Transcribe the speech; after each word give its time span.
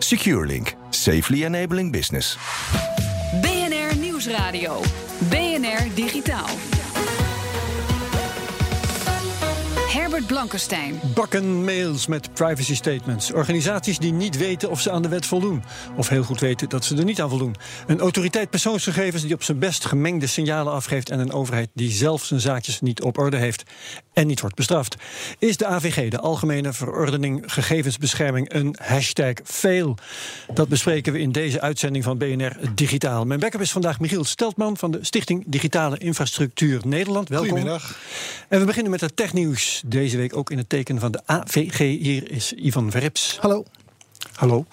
SecureLink, 0.00 0.74
safely 0.90 1.44
enabling 1.44 1.92
business. 1.92 2.36
BNR 3.42 3.94
Nieuwsradio. 3.96 4.82
BNR 5.30 5.94
Digitaal. 5.94 6.69
Herbert 10.00 10.26
Blankenstein. 10.26 11.00
Bakken 11.14 11.64
mails 11.64 12.06
met 12.06 12.34
privacy 12.34 12.74
statements. 12.74 13.32
Organisaties 13.32 13.98
die 13.98 14.12
niet 14.12 14.36
weten 14.36 14.70
of 14.70 14.80
ze 14.80 14.90
aan 14.90 15.02
de 15.02 15.08
wet 15.08 15.26
voldoen. 15.26 15.62
Of 15.96 16.08
heel 16.08 16.22
goed 16.22 16.40
weten 16.40 16.68
dat 16.68 16.84
ze 16.84 16.96
er 16.96 17.04
niet 17.04 17.20
aan 17.20 17.28
voldoen. 17.28 17.56
Een 17.86 18.00
autoriteit 18.00 18.50
persoonsgegevens 18.50 19.22
die 19.22 19.34
op 19.34 19.42
zijn 19.42 19.58
best 19.58 19.84
gemengde 19.84 20.26
signalen 20.26 20.72
afgeeft. 20.72 21.10
En 21.10 21.18
een 21.18 21.32
overheid 21.32 21.68
die 21.74 21.90
zelf 21.90 22.24
zijn 22.24 22.40
zaakjes 22.40 22.80
niet 22.80 23.02
op 23.02 23.18
orde 23.18 23.36
heeft. 23.36 23.62
En 24.12 24.26
niet 24.26 24.40
wordt 24.40 24.56
bestraft. 24.56 24.96
Is 25.38 25.56
de 25.56 25.66
AVG, 25.66 26.10
de 26.10 26.20
Algemene 26.20 26.72
Verordening 26.72 27.42
Gegevensbescherming, 27.46 28.52
een 28.52 28.76
hashtag 28.82 29.34
fail? 29.44 29.96
Dat 30.54 30.68
bespreken 30.68 31.12
we 31.12 31.18
in 31.20 31.32
deze 31.32 31.60
uitzending 31.60 32.04
van 32.04 32.18
BNR 32.18 32.56
Digitaal. 32.74 33.24
Mijn 33.24 33.40
backup 33.40 33.60
is 33.60 33.72
vandaag 33.72 34.00
Michiel 34.00 34.24
Steltman 34.24 34.76
van 34.76 34.90
de 34.90 34.98
Stichting 35.00 35.44
Digitale 35.46 35.98
Infrastructuur 35.98 36.80
Nederland. 36.84 37.28
Welkom. 37.28 37.48
Goedemiddag. 37.48 37.98
En 38.48 38.60
we 38.60 38.66
beginnen 38.66 38.90
met 38.90 39.00
het 39.00 39.16
technieuws. 39.16 39.82
Deze 39.90 40.16
week 40.16 40.36
ook 40.36 40.50
in 40.50 40.58
het 40.58 40.68
teken 40.68 40.98
van 40.98 41.12
de 41.12 41.20
AVG. 41.24 41.78
Hier 41.78 42.30
is 42.30 42.52
Ivan 42.52 42.90
Verrips. 42.90 43.38
Hallo. 43.40 43.64
Hallo. 44.34 44.64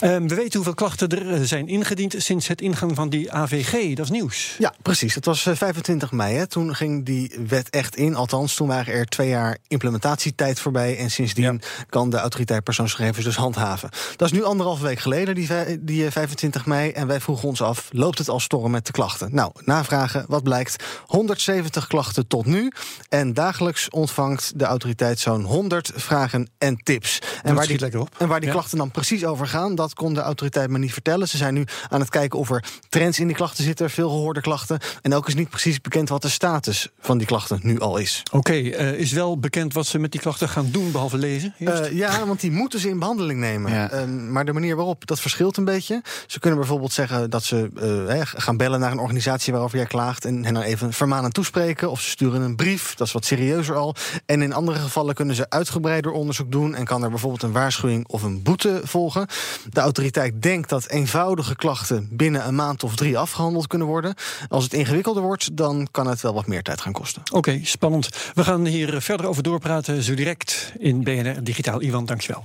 Um, 0.00 0.28
we 0.28 0.34
weten 0.34 0.54
hoeveel 0.54 0.74
klachten 0.74 1.08
er 1.08 1.34
eh, 1.34 1.40
zijn 1.42 1.68
ingediend 1.68 2.14
sinds 2.16 2.48
het 2.48 2.60
ingang 2.60 2.94
van 2.94 3.08
die 3.08 3.32
AVG. 3.32 3.94
Dat 3.94 4.04
is 4.04 4.10
nieuws. 4.10 4.54
Ja, 4.58 4.74
precies. 4.82 5.14
Het 5.14 5.24
was 5.24 5.42
25 5.42 6.10
eh, 6.10 6.14
mei. 6.14 6.34
Hè. 6.36 6.46
Toen 6.46 6.74
ging 6.74 7.04
die 7.04 7.36
wet 7.46 7.70
echt 7.70 7.96
in. 7.96 8.14
Althans, 8.14 8.54
toen 8.54 8.68
waren 8.68 8.94
er 8.94 9.06
twee 9.06 9.28
jaar 9.28 9.58
implementatietijd 9.68 10.60
voorbij. 10.60 10.98
En 10.98 11.10
sindsdien 11.10 11.60
ja. 11.60 11.84
kan 11.88 12.10
de 12.10 12.16
autoriteit 12.16 12.64
persoonsgegevens 12.64 13.24
dus 13.24 13.36
handhaven. 13.36 13.90
Dat 14.16 14.30
is 14.30 14.38
nu 14.38 14.44
anderhalve 14.44 14.82
week 14.82 14.98
geleden, 14.98 15.34
die, 15.34 15.48
die 15.80 16.10
25 16.10 16.66
mei. 16.66 16.90
En 16.90 17.06
wij 17.06 17.20
vroegen 17.20 17.48
ons 17.48 17.62
af, 17.62 17.88
loopt 17.90 18.18
het 18.18 18.28
al 18.28 18.40
storm 18.40 18.70
met 18.70 18.86
de 18.86 18.92
klachten? 18.92 19.34
Nou, 19.34 19.52
navragen, 19.64 20.24
wat 20.28 20.42
blijkt? 20.42 20.84
170 21.06 21.86
klachten 21.86 22.26
tot 22.26 22.46
nu. 22.46 22.72
En 23.08 23.34
dagelijks 23.34 23.90
ontvangt 23.90 24.52
de 24.56 24.64
autoriteit 24.64 25.18
zo'n 25.18 25.44
100 25.44 25.92
vragen 25.94 26.48
en 26.58 26.76
tips. 26.76 27.18
En 27.42 27.54
waar, 27.54 27.66
die, 27.66 27.88
en 28.18 28.28
waar 28.28 28.40
die 28.40 28.50
klachten 28.50 28.78
dan 28.78 28.90
precies 28.94 29.24
over 29.24 29.46
gaan, 29.46 29.74
dat 29.74 29.94
kon 29.94 30.14
de 30.14 30.20
autoriteit 30.20 30.70
me 30.70 30.78
niet 30.78 30.92
vertellen. 30.92 31.28
Ze 31.28 31.36
zijn 31.36 31.54
nu 31.54 31.64
aan 31.88 32.00
het 32.00 32.08
kijken 32.08 32.38
of 32.38 32.50
er 32.50 32.64
trends 32.88 33.18
in 33.18 33.26
die 33.26 33.36
klachten 33.36 33.64
zitten, 33.64 33.90
veel 33.90 34.08
gehoorde 34.08 34.40
klachten. 34.40 34.78
En 35.02 35.14
ook 35.14 35.28
is 35.28 35.34
niet 35.34 35.48
precies 35.48 35.80
bekend 35.80 36.08
wat 36.08 36.22
de 36.22 36.28
status 36.28 36.88
van 37.00 37.18
die 37.18 37.26
klachten 37.26 37.58
nu 37.62 37.80
al 37.80 37.96
is. 37.96 38.22
Oké, 38.32 38.52
eh, 38.52 38.92
is 38.92 39.12
wel 39.12 39.38
bekend 39.38 39.72
wat 39.72 39.86
ze 39.86 39.98
met 39.98 40.12
die 40.12 40.20
klachten 40.20 40.48
gaan 40.48 40.68
doen, 40.70 40.92
behalve 40.92 41.18
lezen? 41.18 41.54
Eh, 41.58 41.92
ja, 41.92 42.26
want 42.26 42.40
die 42.40 42.50
moeten 42.50 42.80
ze 42.80 42.88
in 42.88 42.98
behandeling 42.98 43.40
nemen. 43.40 43.72
Ja. 43.72 43.90
Eh, 43.90 44.04
maar 44.06 44.44
de 44.44 44.52
manier 44.52 44.76
waarop, 44.76 45.06
dat 45.06 45.20
verschilt 45.20 45.56
een 45.56 45.64
beetje. 45.64 46.02
Ze 46.26 46.38
kunnen 46.38 46.58
bijvoorbeeld 46.58 46.92
zeggen 46.92 47.30
dat 47.30 47.44
ze 47.44 47.70
hè, 48.08 48.26
gaan 48.26 48.56
bellen 48.56 48.80
naar 48.80 48.92
een 48.92 48.98
organisatie 48.98 49.52
waarover 49.52 49.78
jij 49.78 49.86
klaagt... 49.86 50.24
en 50.24 50.44
hen 50.44 50.54
dan 50.54 50.62
even 50.62 50.92
vermanend 50.92 51.34
toespreken. 51.34 51.90
Of 51.90 52.00
ze 52.00 52.10
sturen 52.10 52.42
een 52.42 52.56
brief, 52.56 52.94
dat 52.94 53.06
is 53.06 53.12
wat 53.12 53.24
serieuzer 53.24 53.76
al. 53.76 53.94
En 54.26 54.42
in 54.42 54.52
andere 54.52 54.78
gevallen 54.78 55.14
kunnen 55.14 55.34
ze 55.34 55.50
uitgebreider 55.50 56.12
onderzoek 56.12 56.52
doen... 56.52 56.74
en 56.74 56.84
kan 56.84 57.02
er 57.02 57.10
bijvoorbeeld 57.10 57.42
een 57.42 57.52
waarschuwing 57.52 58.08
of 58.08 58.22
een 58.22 58.42
boete 58.42 58.80
volgen. 58.84 59.26
De 59.70 59.80
autoriteit 59.80 60.42
denkt 60.42 60.68
dat 60.68 60.88
eenvoudige 60.88 61.56
klachten... 61.56 62.08
binnen 62.10 62.46
een 62.46 62.54
maand 62.54 62.84
of 62.84 62.96
drie 62.96 63.18
afgehandeld 63.18 63.66
kunnen 63.66 63.86
worden. 63.86 64.14
Als 64.48 64.64
het 64.64 64.72
ingewikkelder 64.72 65.22
wordt, 65.22 65.56
dan 65.56 65.88
kan 65.90 66.06
het 66.06 66.20
wel 66.20 66.34
wat 66.34 66.46
meer 66.46 66.62
tijd 66.62 66.80
gaan 66.80 66.92
kosten. 66.92 67.22
Oké, 67.32 67.60
spannend. 67.62 68.08
We 68.34 68.44
gaan 68.44 68.66
hier 68.66 69.02
verder 69.02 69.26
over 69.26 69.42
doorpraten, 69.42 70.02
zo 70.02 70.14
direct 70.14 70.72
in 70.78 71.02
BNR 71.02 71.44
Digitaal. 71.44 71.82
Ivan, 71.82 72.04
dankjewel. 72.04 72.44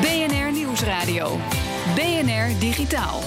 BNR 0.00 0.52
Nieuwsradio. 0.52 1.38
BNR 1.94 2.58
Digitaal. 2.58 3.20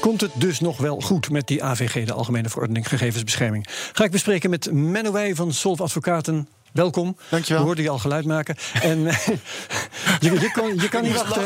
Komt 0.00 0.20
het 0.20 0.30
dus 0.34 0.60
nog 0.60 0.78
wel 0.78 1.00
goed 1.00 1.30
met 1.30 1.46
die 1.46 1.64
AVG, 1.64 2.06
de 2.06 2.12
Algemene 2.12 2.48
Verordening 2.48 2.88
Gegevensbescherming? 2.88 3.66
Ga 3.92 4.04
ik 4.04 4.10
bespreken 4.10 4.50
met 4.50 4.72
Menno 4.72 5.12
Wij 5.12 5.34
van 5.34 5.52
Solf 5.52 5.80
Advocaten. 5.80 6.48
Welkom. 6.76 7.16
Dankjewel. 7.28 7.58
We 7.60 7.66
hoorden 7.66 7.84
je 7.84 7.90
al 7.90 7.98
geluid 7.98 8.24
maken. 8.24 8.56
En 8.82 9.06
eh, 9.06 9.26
je, 10.20 10.40
je, 10.40 10.50
kan, 10.52 10.74
je 10.76 10.88
kan 10.88 11.02
niet 11.02 11.14
wachten. 11.16 11.42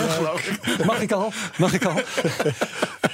Mag 0.86 1.00
ik 1.00 1.12
al? 1.12 1.32
Mag 1.58 1.72
ik 1.72 1.84
al? 1.84 2.00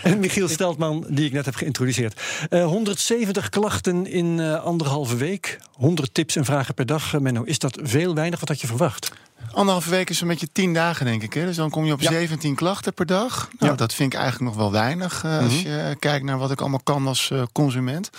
En 0.03 0.19
Michiel 0.19 0.49
Steltman, 0.49 1.05
die 1.09 1.26
ik 1.26 1.32
net 1.32 1.44
heb 1.44 1.55
geïntroduceerd. 1.55 2.21
Eh, 2.50 2.65
170 2.65 3.49
klachten 3.49 4.06
in 4.06 4.41
eh, 4.41 4.65
anderhalve 4.65 5.16
week. 5.16 5.59
100 5.72 6.15
tips 6.15 6.37
en 6.37 6.44
vragen 6.44 6.75
per 6.75 6.87
dag. 6.87 7.15
Eh, 7.15 7.21
Menno, 7.21 7.43
is 7.43 7.59
dat 7.59 7.78
veel, 7.82 8.15
weinig? 8.15 8.41
Wat 8.41 8.49
had 8.49 8.60
je 8.60 8.66
verwacht? 8.66 9.12
Anderhalve 9.53 9.91
week 9.91 10.10
is 10.10 10.21
een 10.21 10.28
beetje 10.28 10.49
tien 10.53 10.75
dagen, 10.75 11.06
denk 11.06 11.22
ik. 11.22 11.32
Hè? 11.34 11.44
Dus 11.44 11.56
dan 11.56 11.71
kom 11.71 11.84
je 11.84 11.93
op 11.93 12.00
Ja. 12.00 12.10
17 12.10 12.55
klachten 12.55 12.94
per 12.94 13.06
dag. 13.06 13.49
Nou, 13.59 13.71
Ja. 13.72 13.76
dat 13.76 13.94
vind 13.94 14.12
ik 14.12 14.19
eigenlijk 14.19 14.50
nog 14.53 14.60
wel 14.62 14.72
weinig. 14.72 15.25
eh, 15.25 15.38
Als 15.38 15.53
Mhm. 15.62 15.69
je 15.69 15.76
eh, 15.78 15.94
kijkt 15.99 16.25
naar 16.25 16.38
wat 16.38 16.50
ik 16.50 16.60
allemaal 16.60 16.81
kan 16.84 17.06
als 17.06 17.31
eh, 17.31 17.43
consument. 17.53 18.10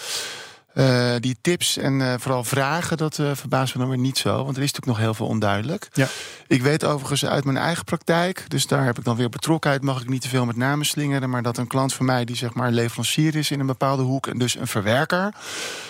Eh, 0.78 1.16
die 1.20 1.38
tips 1.42 1.78
en 1.78 2.02
eh, 2.02 2.14
vooral 2.18 2.44
vragen, 2.44 2.98
dat 2.98 3.20
eh 3.20 3.32
verbaast 3.34 3.74
me 3.74 3.80
dan 3.80 3.90
weer 3.90 3.98
niet 4.00 4.18
zo. 4.18 4.30
Want 4.44 4.58
er 4.58 4.64
is 4.64 4.72
natuurlijk 4.72 4.86
nog 4.86 4.98
heel 4.98 5.14
veel 5.14 5.26
onduidelijk. 5.28 5.90
Ja. 5.94 6.08
Ik 6.48 6.62
weet 6.62 6.86
overigens 6.86 7.26
uit 7.26 7.44
mijn 7.46 7.58
eigen 7.58 7.84
praktijk, 7.84 8.46
dus 8.48 8.68
daar 8.68 8.86
heb 8.86 8.98
ik 8.98 9.04
dan 9.04 9.16
weer 9.16 9.30
betrokkenheid, 9.30 9.84
mag 9.84 10.02
ik 10.02 10.10
niet 10.10 10.22
te 10.22 10.28
veel 10.28 10.46
met 10.46 10.56
namen 10.56 10.86
slingeren. 10.86 11.30
Maar 11.30 11.42
dat 11.42 11.58
een 11.58 11.68
klant 11.68 11.94
van 11.94 12.06
mij, 12.06 12.26
die 12.26 12.36
zeg 12.36 12.54
maar 12.54 12.72
leverancier 12.72 13.36
is 13.36 13.52
in 13.52 13.60
een 13.60 13.66
bepaalde 13.66 14.04
hoek 14.04 14.28
en 14.28 14.38
dus 14.38 14.56
een 14.56 14.68
verwerker, 14.68 15.34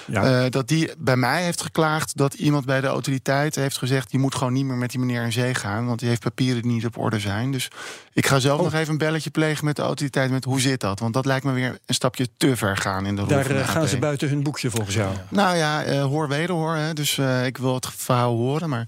Ja. 0.06 0.50
dat 0.50 0.68
die 0.68 0.92
bij 0.98 1.16
mij 1.18 1.44
heeft 1.44 1.62
geklaagd 1.62 2.18
dat 2.18 2.34
iemand 2.34 2.66
bij 2.66 2.82
de 2.82 2.88
autoriteit 2.88 3.56
heeft 3.56 3.78
gezegd: 3.78 4.12
je 4.12 4.18
moet 4.20 4.36
gewoon 4.36 4.54
niet 4.54 4.66
meer 4.66 4.78
met 4.78 4.90
die 4.90 5.00
meneer 5.00 5.24
in 5.24 5.32
zee 5.32 5.54
gaan, 5.54 5.86
want 5.86 6.00
die 6.00 6.08
heeft 6.10 6.22
papieren 6.22 6.62
die 6.62 6.72
niet 6.72 6.86
op 6.86 6.98
orde 6.98 7.20
zijn. 7.20 7.52
Dus 7.52 7.68
ik 8.14 8.26
ga 8.26 8.40
zelf 8.40 8.58
Oh. 8.58 8.64
nog 8.64 8.74
even 8.74 8.92
een 8.92 8.98
belletje 8.98 9.30
plegen 9.30 9.66
met 9.66 9.76
de 9.76 9.82
autoriteit 9.82 10.32
met 10.32 10.44
hoe 10.44 10.62
zit 10.62 10.80
dat? 10.80 11.00
Want 11.00 11.14
dat 11.14 11.26
lijkt 11.26 11.46
me 11.46 11.52
weer 11.52 11.80
een 11.86 11.94
stapje 11.96 12.28
te 12.38 12.56
ver 12.58 12.78
gaan 12.78 13.06
in 13.06 13.16
de 13.16 13.22
rol 13.22 13.30
Daar 13.30 13.46
gaan 13.46 13.88
ze 13.88 13.98
buiten 13.98 14.30
hun 14.30 14.44
boekje 14.44 14.72
volgens 14.78 14.96
jou. 14.96 15.16
Nou 15.30 15.58
ja, 15.58 15.84
eh, 15.84 16.04
hoor 16.04 16.28
wederhoor. 16.28 16.76
Hè. 16.76 16.94
Dus 16.94 17.18
eh, 17.18 17.46
ik 17.46 17.58
wil 17.58 17.74
het 17.74 17.88
verhaal 17.96 18.36
horen, 18.36 18.70
maar 18.70 18.88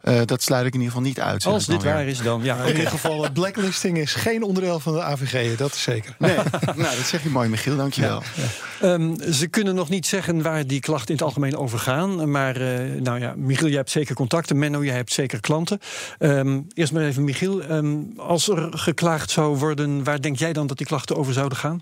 eh, 0.00 0.20
dat 0.24 0.42
sluit 0.42 0.66
ik 0.66 0.74
in 0.74 0.80
ieder 0.80 0.94
geval 0.94 1.08
niet 1.08 1.20
uit. 1.20 1.46
Als 1.46 1.66
dit 1.66 1.82
waar 1.82 2.06
is, 2.06 2.22
dan 2.22 2.42
ja. 2.42 2.56
In 2.62 2.76
ieder 2.76 2.90
geval, 2.90 3.30
blacklisting 3.32 3.98
is 3.98 4.14
geen 4.14 4.42
onderdeel 4.42 4.80
van 4.80 4.92
de 4.92 5.02
AVG, 5.02 5.56
dat 5.56 5.74
is 5.74 5.82
zeker. 5.82 6.14
Nee, 6.18 6.36
nou, 6.76 6.96
dat 6.96 7.06
zeg 7.06 7.22
je 7.22 7.28
mooi, 7.28 7.48
Michiel. 7.48 7.76
Dankjewel. 7.76 8.22
Ehm, 8.80 9.32
ze 9.32 9.46
kunnen 9.46 9.74
nog 9.74 9.88
niet 9.88 10.06
zeggen 10.06 10.42
waar 10.42 10.66
die 10.66 10.80
klachten 10.80 11.08
in 11.08 11.14
het 11.14 11.24
algemeen 11.24 11.56
over 11.56 11.78
gaan. 11.78 12.30
Maar 12.30 12.56
eh, 12.56 13.00
nou 13.00 13.20
ja, 13.20 13.34
Michiel, 13.36 13.68
jij 13.68 13.76
hebt 13.76 13.90
zeker 13.90 14.14
contacten. 14.14 14.58
Menno, 14.58 14.84
jij 14.84 14.96
hebt 14.96 15.12
zeker 15.12 15.40
klanten. 15.40 15.78
Ehm, 16.18 16.60
eerst 16.74 16.92
maar 16.92 17.02
even, 17.02 17.24
Michiel. 17.24 17.62
ehm, 17.62 17.96
als 18.16 18.48
er 18.48 18.68
geklaagd 18.70 19.30
zou 19.30 19.56
worden, 19.56 20.04
waar 20.04 20.20
denk 20.20 20.36
jij 20.36 20.52
dan 20.52 20.66
dat 20.66 20.78
die 20.78 20.86
klachten 20.86 21.16
over 21.16 21.32
zouden 21.32 21.58
gaan? 21.58 21.80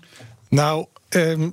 Nou, 0.49 0.85
ehm, 1.09 1.49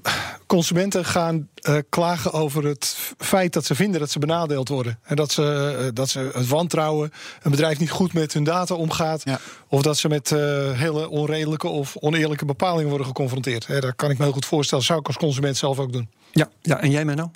consumenten 0.47 1.05
gaan 1.05 1.49
eh, 1.55 1.77
klagen 1.89 2.33
over 2.33 2.65
het 2.65 2.97
feit 3.19 3.53
dat 3.53 3.65
ze 3.65 3.75
vinden 3.75 4.01
dat 4.01 4.11
ze 4.11 4.19
benadeeld 4.19 4.69
worden. 4.69 4.99
En 5.03 5.17
dat 5.17 5.33
ze, 5.33 5.77
eh, 5.79 5.87
dat 5.95 6.09
ze 6.09 6.31
het 6.35 6.49
wantrouwen, 6.49 7.13
een 7.43 7.51
bedrijf 7.51 7.79
niet 7.79 7.91
goed 7.91 8.13
met 8.13 8.33
hun 8.33 8.45
data 8.45 8.75
omgaat. 8.75 9.23
Ja. 9.25 9.41
Of 9.69 9.83
dat 9.83 9.99
ze 9.99 10.09
met 10.09 10.33
eh, 10.33 10.39
hele 10.73 11.09
onredelijke 11.09 11.69
of 11.69 11.97
oneerlijke 11.97 12.45
bepalingen 12.45 12.89
worden 12.89 13.07
geconfronteerd. 13.07 13.67
Hè, 13.67 13.81
dat 13.81 13.97
kan 13.97 14.11
ik 14.11 14.19
me 14.19 14.25
heel 14.25 14.33
goed 14.33 14.47
voorstellen. 14.47 14.85
Zou 14.85 14.99
ik 14.99 15.07
als 15.07 15.17
consument 15.17 15.57
zelf 15.57 15.79
ook 15.79 15.93
doen. 15.93 16.09
Ja, 16.33 16.49
ja 16.63 16.81
en 16.81 16.91
jij, 16.91 17.05
Menno? 17.05 17.31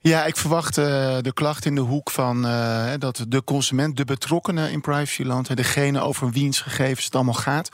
Ja, 0.00 0.24
ik 0.24 0.36
verwacht 0.36 0.78
eh, 0.78 1.16
de 1.20 1.32
klacht 1.32 1.64
in 1.64 1.74
de 1.74 1.80
hoek 1.80 2.10
van 2.10 2.46
eh, 2.46 2.92
dat 2.98 3.24
de 3.28 3.44
consument, 3.44 3.96
de 3.96 4.04
betrokkenen 4.04 4.70
in 4.70 4.80
privacyland, 4.80 5.48
hè, 5.48 5.54
degene 5.54 6.00
over 6.00 6.30
wiens 6.30 6.60
gegevens 6.60 7.04
het 7.04 7.14
allemaal 7.14 7.34
gaat, 7.34 7.68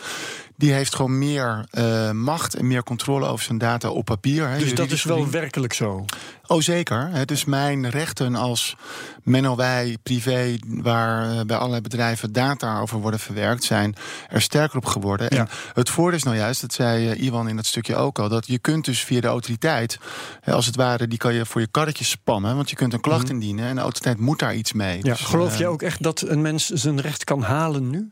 die 0.57 0.73
heeft 0.73 0.95
gewoon 0.95 1.19
meer 1.19 1.67
eh, 1.71 2.11
macht 2.11 2.55
en 2.55 2.67
meer 2.67 2.83
controle 2.83 3.27
over 3.27 3.45
zijn 3.45 3.59
data 3.59 3.91
op 3.91 4.05
papier. 4.05 4.49
Hè, 4.49 4.59
Dus 4.59 4.75
dat 4.75 4.91
is 4.91 5.05
wel 5.05 5.31
werkelijk 5.31 5.73
zo. 5.73 6.05
Oh, 6.47 6.61
zeker. 6.61 7.09
Het 7.11 7.31
is 7.31 7.45
mijn 7.45 7.91
rechten 7.91 8.35
als 8.35 8.77
Menno 9.23 9.57
Wij, 9.57 9.97
privé, 10.03 10.57
waar 10.67 11.31
eh, 11.31 11.41
bij 11.47 11.57
allerlei 11.57 11.83
bedrijven 11.83 12.33
data 12.33 12.81
over 12.81 12.99
worden 13.01 13.21
verwerkt, 13.21 13.65
zijn 13.65 13.95
er 14.29 14.43
sterker 14.43 14.77
op 14.77 14.85
geworden. 14.85 15.27
Ja. 15.31 15.39
En 15.39 15.49
het 15.73 15.91
voordeel 15.91 16.17
is 16.19 16.23
nou 16.23 16.37
juist, 16.37 16.61
dat 16.61 16.73
zei 16.73 17.11
eh, 17.11 17.23
Iwan 17.23 17.49
in 17.49 17.57
dat 17.57 17.67
stukje 17.67 17.97
ook 17.97 18.19
al, 18.19 18.29
dat 18.29 18.47
je 18.47 18.59
kunt 18.59 18.85
dus 18.85 19.01
via 19.05 19.21
de 19.21 19.27
autoriteit, 19.27 19.99
hè, 20.41 20.53
als 20.53 20.67
het 20.67 20.77
ware, 20.77 21.09
die 21.09 21.19
kan 21.19 21.35
je 21.35 21.47
voor 21.47 21.61
je 21.61 21.67
karretje 21.71 22.05
spannen, 22.05 22.57
want 22.57 22.71
je 22.71 22.77
kunt 22.77 22.93
een 22.93 23.01
klacht 23.01 23.31
indienen 23.31 23.65
en 23.65 23.75
de 23.75 23.81
autoriteit 23.81 24.19
moet 24.19 24.39
daar 24.39 24.55
iets 24.55 24.73
mee. 24.73 24.99
Mhm. 24.99 25.07
Ja, 25.07 25.13
Dus, 25.13 25.23
geloof 25.23 25.59
jij 25.59 25.67
ook 25.67 25.83
echt 25.83 26.03
dat 26.03 26.21
een 26.21 26.43
mens 26.43 26.67
zijn 26.69 27.01
recht 27.01 27.25
kan 27.25 27.43
halen 27.43 27.91
nu? 27.91 28.11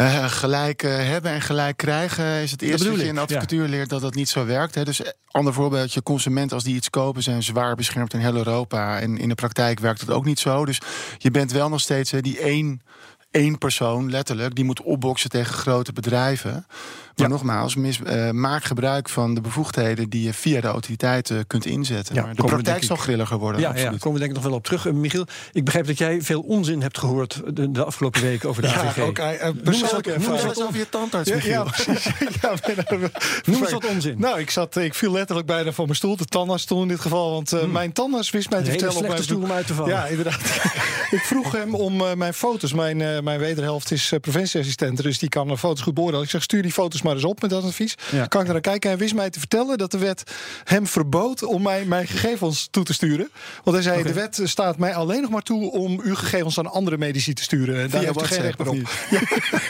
Eh, 0.00 0.24
gelijk 0.24 0.82
eh, 0.82 0.96
hebben 0.96 1.30
en 1.30 1.40
gelijk 1.40 1.76
krijgen 1.76 2.24
is 2.24 2.50
het 2.50 2.62
eerste 2.62 2.78
bedoel 2.78 2.92
wat 2.92 3.00
je 3.00 3.08
in 3.08 3.14
de 3.14 3.20
ik, 3.20 3.28
ja. 3.28 3.36
advocatuur 3.36 3.68
leert 3.68 3.88
dat 3.88 4.00
dat 4.00 4.14
niet 4.14 4.28
zo 4.28 4.46
werkt. 4.46 4.74
Hè. 4.74 4.84
Dus 4.84 5.02
eh, 5.02 5.10
ander 5.26 5.52
voorbeeldje, 5.52 6.02
consumenten 6.02 6.54
als 6.54 6.64
die 6.64 6.74
iets 6.74 6.90
kopen 6.90 7.22
zijn 7.22 7.42
zwaar 7.42 7.74
beschermd 7.74 8.14
in 8.14 8.20
heel 8.20 8.36
Europa. 8.36 9.00
En 9.00 9.18
in 9.18 9.28
de 9.28 9.34
praktijk 9.34 9.80
werkt 9.80 10.00
het 10.00 10.10
ook 10.10 10.24
niet 10.24 10.38
zo. 10.38 10.64
Dus 10.64 10.80
je 11.18 11.30
bent 11.30 11.52
wel 11.52 11.68
nog 11.68 11.80
steeds 11.80 12.10
hè, 12.10 12.20
die 12.20 12.38
één, 12.38 12.82
één 13.30 13.58
persoon, 13.58 14.10
letterlijk, 14.10 14.54
die 14.54 14.64
moet 14.64 14.82
opboksen 14.82 15.30
tegen 15.30 15.54
grote 15.54 15.92
bedrijven. 15.92 16.66
Maar 17.20 17.28
Ja. 17.28 17.34
nogmaals, 17.34 17.74
mis, 17.74 18.02
eh, 18.02 18.30
maak 18.30 18.64
gebruik 18.64 19.08
van 19.08 19.34
de 19.34 19.40
bevoegdheden 19.40 20.08
die 20.08 20.22
je 20.22 20.32
via 20.34 20.60
de 20.60 20.66
autoriteiten 20.66 21.46
kunt 21.46 21.66
inzetten. 21.66 22.14
Ja, 22.14 22.22
maar 22.24 22.34
de 22.34 22.42
praktijk 22.44 22.84
zal 22.84 22.96
grilliger 22.96 23.38
worden. 23.38 23.60
Ja, 23.60 23.66
ja, 23.66 23.72
absoluut. 23.72 23.90
daar 23.90 24.00
komen 24.00 24.18
we 24.20 24.24
denk 24.26 24.30
ik 24.36 24.42
nog 24.42 24.46
wel 24.50 24.58
op 24.58 24.64
terug. 24.64 24.86
Eh, 24.86 24.92
Michiel, 24.92 25.26
ik 25.52 25.64
begrijp 25.64 25.86
dat 25.86 25.98
jij 25.98 26.22
veel 26.22 26.40
onzin 26.40 26.82
hebt 26.82 26.98
gehoord 26.98 27.40
de, 27.54 27.70
de 27.70 27.84
afgelopen 27.84 28.20
weken 28.22 28.48
over 28.48 28.62
de 28.62 28.68
Ja, 28.68 28.74
AVG. 28.74 28.98
ook 29.02 29.18
eh, 29.18 29.26
Noem 29.26 29.54
eens 29.54 29.62
persoonlijke 29.62 30.10
wat- 30.10 30.18
noem 30.18 30.32
eens 30.32 30.40
ervaring. 30.42 30.54
wat 30.54 30.62
over 30.66 30.78
je 30.78 30.88
tandarts, 30.88 31.28
Ja, 31.28 31.34
Michiel. 31.34 31.52
ja, 31.52 31.62
precies. 31.62 32.04
ja, 32.42 32.54
ben- 32.66 33.10
Noem 33.44 33.62
eens 33.62 33.72
wat 33.72 33.86
onzin. 33.86 34.14
Nou, 34.18 34.38
ik, 34.40 34.50
zat, 34.50 34.76
ik 34.76 34.94
viel 34.94 35.12
letterlijk 35.12 35.46
bijna 35.46 35.72
van 35.72 35.84
mijn 35.84 35.96
stoel. 35.96 36.16
De 36.16 36.24
tandartsstoel 36.24 36.82
in 36.82 36.88
dit 36.88 37.00
geval. 37.00 37.30
Want 37.32 37.52
eh, 37.52 37.64
mijn 37.64 37.92
tandarts 37.92 38.30
wist 38.30 38.50
mij 38.50 38.58
Een 38.58 38.64
te 38.64 38.70
vertellen... 38.70 38.94
op 38.94 38.98
slechte 39.04 39.16
mijn 39.16 39.28
stoel 39.28 39.42
om 39.42 39.52
uit 39.52 39.66
te 39.66 39.74
vallen. 39.74 39.90
Ja, 39.94 40.06
inderdaad. 40.06 40.40
ik 41.18 41.22
vroeg 41.22 41.52
hem 41.52 41.74
om 41.74 42.18
mijn 42.18 42.34
foto's. 42.34 42.72
Mijn, 42.72 43.24
mijn 43.24 43.38
wederhelft 43.38 43.90
is 43.90 44.12
preventieassistent. 44.20 45.02
Dus 45.02 45.18
die 45.18 45.28
kan 45.28 45.58
foto's 45.58 45.82
goed 45.82 45.94
beoordelen. 45.94 46.24
Ik 46.24 46.30
zeg, 46.30 46.42
stuur 46.42 46.62
die 46.62 46.72
foto's 46.72 47.02
maar 47.02 47.09
eens 47.14 47.24
op 47.24 47.40
met 47.40 47.50
dat 47.50 47.64
advies. 47.64 47.94
Ja. 48.10 48.26
Kan 48.26 48.40
ik 48.42 48.48
naar 48.48 48.60
kijken? 48.60 48.90
Hij 48.90 48.98
wist 48.98 49.14
mij 49.14 49.30
te 49.30 49.38
vertellen 49.38 49.78
dat 49.78 49.90
de 49.90 49.98
wet 49.98 50.22
hem 50.64 50.86
verbood... 50.86 51.42
om 51.42 51.62
mij 51.62 51.84
mijn 51.84 52.06
gegevens 52.06 52.68
toe 52.70 52.84
te 52.84 52.92
sturen. 52.92 53.30
Want 53.64 53.76
hij 53.76 53.84
zei, 53.84 54.02
de 54.02 54.12
wet 54.12 54.40
staat 54.44 54.78
mij 54.78 54.94
alleen 54.94 55.22
nog 55.22 55.30
maar 55.30 55.42
toe... 55.42 55.70
om 55.70 56.00
uw 56.02 56.14
gegevens 56.14 56.58
aan 56.58 56.66
andere 56.72 56.98
medici 56.98 57.32
te 57.32 57.42
sturen. 57.42 57.90
Daar 57.90 58.02
heeft 58.02 58.22
u 58.22 58.24
geen 58.24 58.40
recht 58.42 58.58
meer 58.58 58.68
op. 58.68 58.76
Ja. 59.10 59.20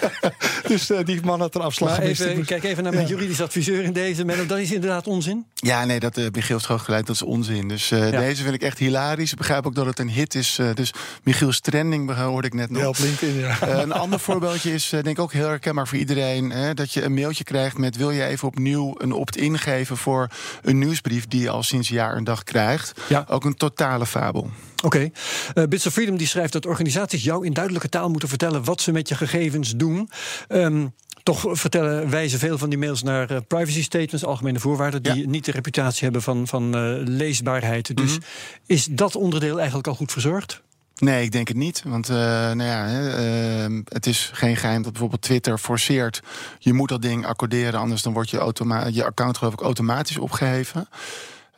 dus 0.69 0.91
eh, 0.91 0.99
die 1.05 1.21
man 1.25 1.41
had 1.41 1.55
een 1.55 1.61
afslag 1.61 1.91
Maar 1.91 2.01
gemist. 2.01 2.21
even, 2.21 2.39
Ik 2.39 2.47
kijk 2.47 2.65
even 2.65 2.83
naar 2.83 2.93
mijn 2.93 3.07
Ja. 3.07 3.13
juridisch 3.15 3.41
adviseur 3.41 3.83
in 3.85 3.93
deze. 3.93 4.25
Menno, 4.25 4.47
dat 4.47 4.59
is 4.59 4.73
inderdaad 4.73 5.07
onzin. 5.07 5.45
Ja, 5.55 5.85
nee, 5.85 6.01
dat 6.01 6.19
uh, 6.19 6.25
Michiel 6.33 6.55
heeft 6.55 6.67
gewoon 6.67 6.81
gelijk. 6.81 7.07
Dat 7.07 7.15
is 7.15 7.23
onzin. 7.23 7.69
Dus 7.69 7.91
eh, 7.91 8.11
Ja. 8.13 8.19
deze 8.21 8.43
vind 8.43 8.55
ik 8.55 8.63
echt 8.63 8.79
hilarisch. 8.79 9.31
Ik 9.33 9.39
begrijp 9.39 9.67
ook 9.67 9.75
dat 9.75 9.87
het 9.87 9.99
een 9.99 10.11
hit 10.11 10.35
is. 10.35 10.59
eh, 10.59 10.75
dus 10.75 10.93
Michiel's 11.23 11.61
trending 11.61 12.15
hoorde 12.15 12.47
ik 12.47 12.55
net 12.55 12.71
nog. 12.71 12.83
Ja, 12.83 12.89
op 12.89 12.99
LinkedIn, 12.99 13.39
ja. 13.39 13.61
Eh, 13.61 13.79
een 13.79 13.93
ander 13.93 14.21
voorbeeldje 14.21 14.73
is 14.75 14.85
eh, 14.93 15.03
denk 15.03 15.17
ik 15.17 15.23
ook 15.23 15.33
heel 15.33 15.47
herkenbaar 15.49 15.89
voor 15.89 15.99
iedereen. 15.99 16.51
Hè, 16.51 16.75
dat 16.75 16.93
je 16.93 17.03
een 17.03 17.15
mailtje 17.31 17.45
krijgt 17.45 17.79
met 17.79 17.97
wil 17.97 18.11
je 18.11 18.25
even 18.25 18.49
opnieuw 18.49 18.95
een 18.99 19.13
opt-in 19.13 19.59
geven 19.59 19.97
voor 19.97 20.29
een 20.63 20.79
nieuwsbrief 20.79 21.27
die 21.27 21.41
je 21.41 21.51
al 21.51 21.63
sinds 21.63 21.89
jaar 21.89 22.17
en 22.17 22.25
dag 22.25 22.43
krijgt. 22.43 23.01
Ja. 23.09 23.25
Ook 23.29 23.45
een 23.45 23.55
totale 23.55 24.07
fabel. 24.07 24.51
Oké. 24.85 25.11
Eh, 25.55 25.65
Bits 25.65 25.87
of 25.87 25.93
Freedom 25.93 26.17
die 26.17 26.27
schrijft 26.27 26.53
dat 26.53 26.67
organisaties 26.67 27.25
jou 27.25 27.47
in 27.47 27.53
duidelijke 27.53 27.89
taal 27.89 28.09
moeten 28.11 28.29
vertellen 28.29 28.65
wat 28.65 28.81
ze 28.81 28.93
met 28.93 29.09
je 29.09 29.15
gegevens 29.15 29.77
doen. 29.77 30.11
Ehm, 30.49 30.87
toch 31.23 31.45
vertellen, 31.51 32.11
wijzen 32.11 32.39
veel 32.39 32.59
van 32.59 32.69
die 32.69 32.79
mails 32.79 33.03
naar 33.03 33.31
eh, 33.31 33.37
privacy 33.49 33.83
statements, 33.83 34.25
algemene 34.25 34.59
voorwaarden, 34.59 35.03
die 35.03 35.15
Ja. 35.21 35.27
niet 35.29 35.45
de 35.45 35.53
reputatie 35.53 36.03
hebben 36.03 36.23
van, 36.23 36.47
van 36.47 36.75
eh, 36.75 36.81
leesbaarheid. 37.05 37.97
Dus 37.97 38.11
Mhm. 38.13 38.21
is 38.67 38.85
dat 38.91 39.17
onderdeel 39.17 39.57
eigenlijk 39.57 39.87
al 39.89 39.95
goed 39.95 40.13
verzorgd? 40.13 40.63
Nee, 41.01 41.25
ik 41.25 41.33
denk 41.33 41.49
het 41.49 41.57
niet. 41.57 41.83
Want 41.87 42.09
eh, 42.09 42.17
nou 42.17 42.63
ja, 42.63 42.87
hè, 42.87 43.11
eh, 43.11 43.81
het 43.85 44.07
is 44.07 44.31
geen 44.33 44.57
geheim 44.57 44.83
dat 44.83 44.91
bijvoorbeeld 44.93 45.23
Twitter 45.23 45.59
forceert. 45.59 46.21
Je 46.59 46.73
moet 46.73 46.89
dat 46.89 47.03
ding 47.03 47.27
accorderen, 47.27 47.81
anders 47.81 48.03
dan 48.03 48.13
wordt 48.13 48.31
je, 48.31 48.53
je 48.93 49.05
account 49.05 49.39
geloof 49.39 49.53
ik 49.53 49.61
automatisch 49.61 50.19
opgeheven. 50.19 50.89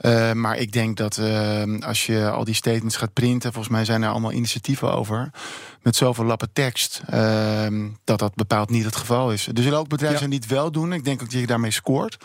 Eh, 0.03 0.33
maar 0.33 0.59
ik 0.59 0.73
denk 0.73 0.97
dat 0.97 1.17
eh, 1.17 1.63
als 1.81 2.07
je 2.07 2.31
al 2.31 2.45
die 2.45 2.55
statements 2.55 2.97
gaat 2.97 3.13
printen, 3.13 3.53
volgens 3.53 3.75
mij 3.75 3.85
zijn 3.85 4.03
er 4.03 4.09
allemaal 4.11 4.33
initiatieven 4.33 4.93
over. 4.95 5.31
Met 5.83 5.97
zoveel 5.97 6.25
lappen 6.25 6.53
tekst, 6.53 7.03
eh, 7.07 7.67
dat 8.05 8.19
dat 8.19 8.35
bepaald 8.35 8.71
niet 8.71 8.85
het 8.85 8.97
geval 8.97 9.33
is. 9.33 9.47
Er 9.47 9.63
zullen 9.63 9.79
ook 9.79 9.89
bedrijven 9.89 10.13
Ja. 10.13 10.19
zijn 10.19 10.31
die 10.31 10.41
het 10.41 10.49
wel 10.49 10.71
doen. 10.73 10.93
Ik 10.93 11.05
denk 11.05 11.23
ook 11.23 11.31
dat 11.31 11.41
je 11.41 11.47
daarmee 11.47 11.71
scoort. 11.71 12.17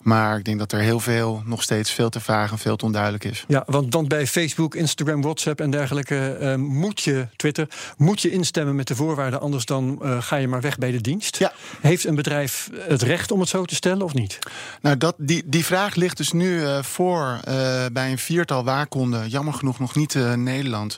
Maar 0.00 0.38
ik 0.38 0.44
denk 0.44 0.58
dat 0.58 0.72
er 0.72 0.78
heel 0.80 1.00
veel, 1.00 1.42
nog 1.46 1.62
steeds 1.62 1.90
veel 1.90 2.08
te 2.08 2.20
vaag 2.20 2.50
en 2.50 2.58
veel 2.58 2.76
te 2.76 2.84
onduidelijk 2.84 3.24
is. 3.24 3.44
Ja, 3.48 3.62
want 3.66 3.92
dan 3.92 4.08
bij 4.08 4.26
Facebook, 4.26 4.74
Instagram, 4.74 5.22
WhatsApp 5.22 5.60
en 5.60 5.70
dergelijke 5.70 6.32
eh, 6.32 6.54
moet 6.54 7.00
je, 7.00 7.28
Twitter, 7.36 7.68
moet 7.96 8.22
je 8.22 8.30
instemmen 8.30 8.74
met 8.76 8.86
de 8.88 8.94
voorwaarden, 8.96 9.40
anders 9.40 9.64
dan 9.64 9.98
eh, 10.02 10.22
ga 10.22 10.36
je 10.36 10.48
maar 10.48 10.60
weg 10.60 10.78
bij 10.78 10.90
de 10.90 11.00
dienst. 11.00 11.38
Ja. 11.38 11.52
Heeft 11.80 12.04
een 12.06 12.14
bedrijf 12.14 12.70
het 12.78 13.02
recht 13.02 13.30
om 13.30 13.40
het 13.40 13.48
zo 13.48 13.64
te 13.64 13.74
stellen 13.74 14.02
of 14.04 14.14
niet? 14.14 14.38
Nou, 14.80 14.96
dat, 14.96 15.14
die, 15.18 15.42
die 15.46 15.64
vraag 15.64 15.94
ligt 15.94 16.16
dus 16.16 16.32
nu 16.32 16.64
eh, 16.64 16.78
eh, 17.32 17.84
bij 17.92 18.10
een 18.10 18.18
viertal 18.18 18.64
waakhonden. 18.64 19.28
Jammer 19.28 19.54
genoeg 19.54 19.78
nog 19.78 19.94
niet 19.94 20.14
eh, 20.14 20.32
Nederland. 20.32 20.96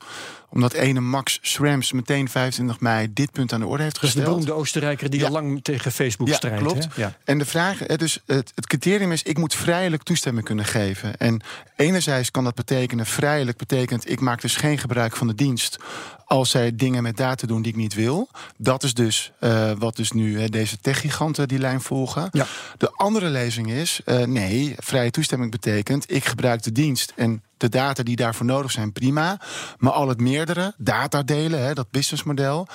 Omdat 0.50 0.72
ene 0.72 1.00
Max 1.00 1.38
Schrems 1.42 1.92
meteen 1.92 2.28
25 2.28 2.80
mei 2.80 3.12
dit 3.12 3.32
punt 3.32 3.52
aan 3.52 3.60
de 3.60 3.66
orde 3.66 3.82
heeft 3.82 3.94
Dat 3.94 4.04
is 4.04 4.10
de 4.10 4.16
gesteld. 4.18 4.36
beroemde 4.38 4.60
Oostenrijker 4.62 5.10
die 5.10 5.20
Ja. 5.20 5.26
al 5.26 5.32
lang 5.32 5.62
tegen 5.64 5.92
Facebook 5.92 6.28
Ja, 6.28 6.34
strijdt. 6.34 6.62
klopt. 6.62 6.88
hè? 6.94 7.02
Ja. 7.02 7.16
En 7.24 7.38
de 7.38 7.44
vraag, 7.44 7.78
dus 7.78 8.20
het, 8.26 8.52
het 8.54 8.66
criterium 8.66 9.12
is, 9.12 9.22
ik 9.22 9.38
moet 9.38 9.54
vrijelijk 9.54 10.02
toestemming 10.02 10.46
kunnen 10.46 10.64
geven. 10.64 11.16
En 11.16 11.40
enerzijds 11.76 12.30
kan 12.30 12.44
dat 12.44 12.54
betekenen, 12.54 13.06
vrijelijk 13.06 13.58
betekent, 13.58 14.10
ik 14.10 14.20
maak 14.20 14.40
dus 14.40 14.56
geen 14.56 14.78
gebruik 14.78 15.16
van 15.16 15.26
de 15.26 15.34
dienst 15.34 15.76
als 16.24 16.50
zij 16.50 16.76
dingen 16.76 17.02
met 17.02 17.16
data 17.16 17.46
doen 17.46 17.62
die 17.62 17.72
ik 17.72 17.78
niet 17.78 17.94
wil. 17.94 18.28
Dat 18.56 18.82
is 18.82 18.94
dus 18.94 19.32
eh, 19.40 19.70
wat 19.78 19.96
dus 19.96 20.10
nu 20.12 20.40
hè, 20.40 20.48
deze 20.48 20.78
techgiganten 20.80 21.48
die 21.48 21.58
lijn 21.58 21.80
volgen. 21.80 22.28
Ja. 22.32 22.46
De 22.78 22.90
andere 22.90 23.28
lezing 23.28 23.70
is, 23.70 24.00
eh, 24.04 24.22
nee, 24.24 24.74
vrije 24.78 25.10
toestemming 25.10 25.50
betekent, 25.50 26.12
ik 26.12 26.24
gebruik 26.24 26.62
de 26.62 26.72
dienst 26.72 27.12
en 27.16 27.42
de 27.56 27.68
data 27.68 28.02
die 28.02 28.16
daarvoor 28.16 28.46
nodig 28.46 28.70
zijn, 28.70 28.92
prima. 28.92 29.40
Maar 29.78 29.92
al 29.92 30.08
het 30.08 30.20
meerdere, 30.20 30.74
data 30.76 31.22
delen, 31.22 31.64
hè, 31.64 31.74
dat 31.74 31.90
businessmodel, 31.90 32.66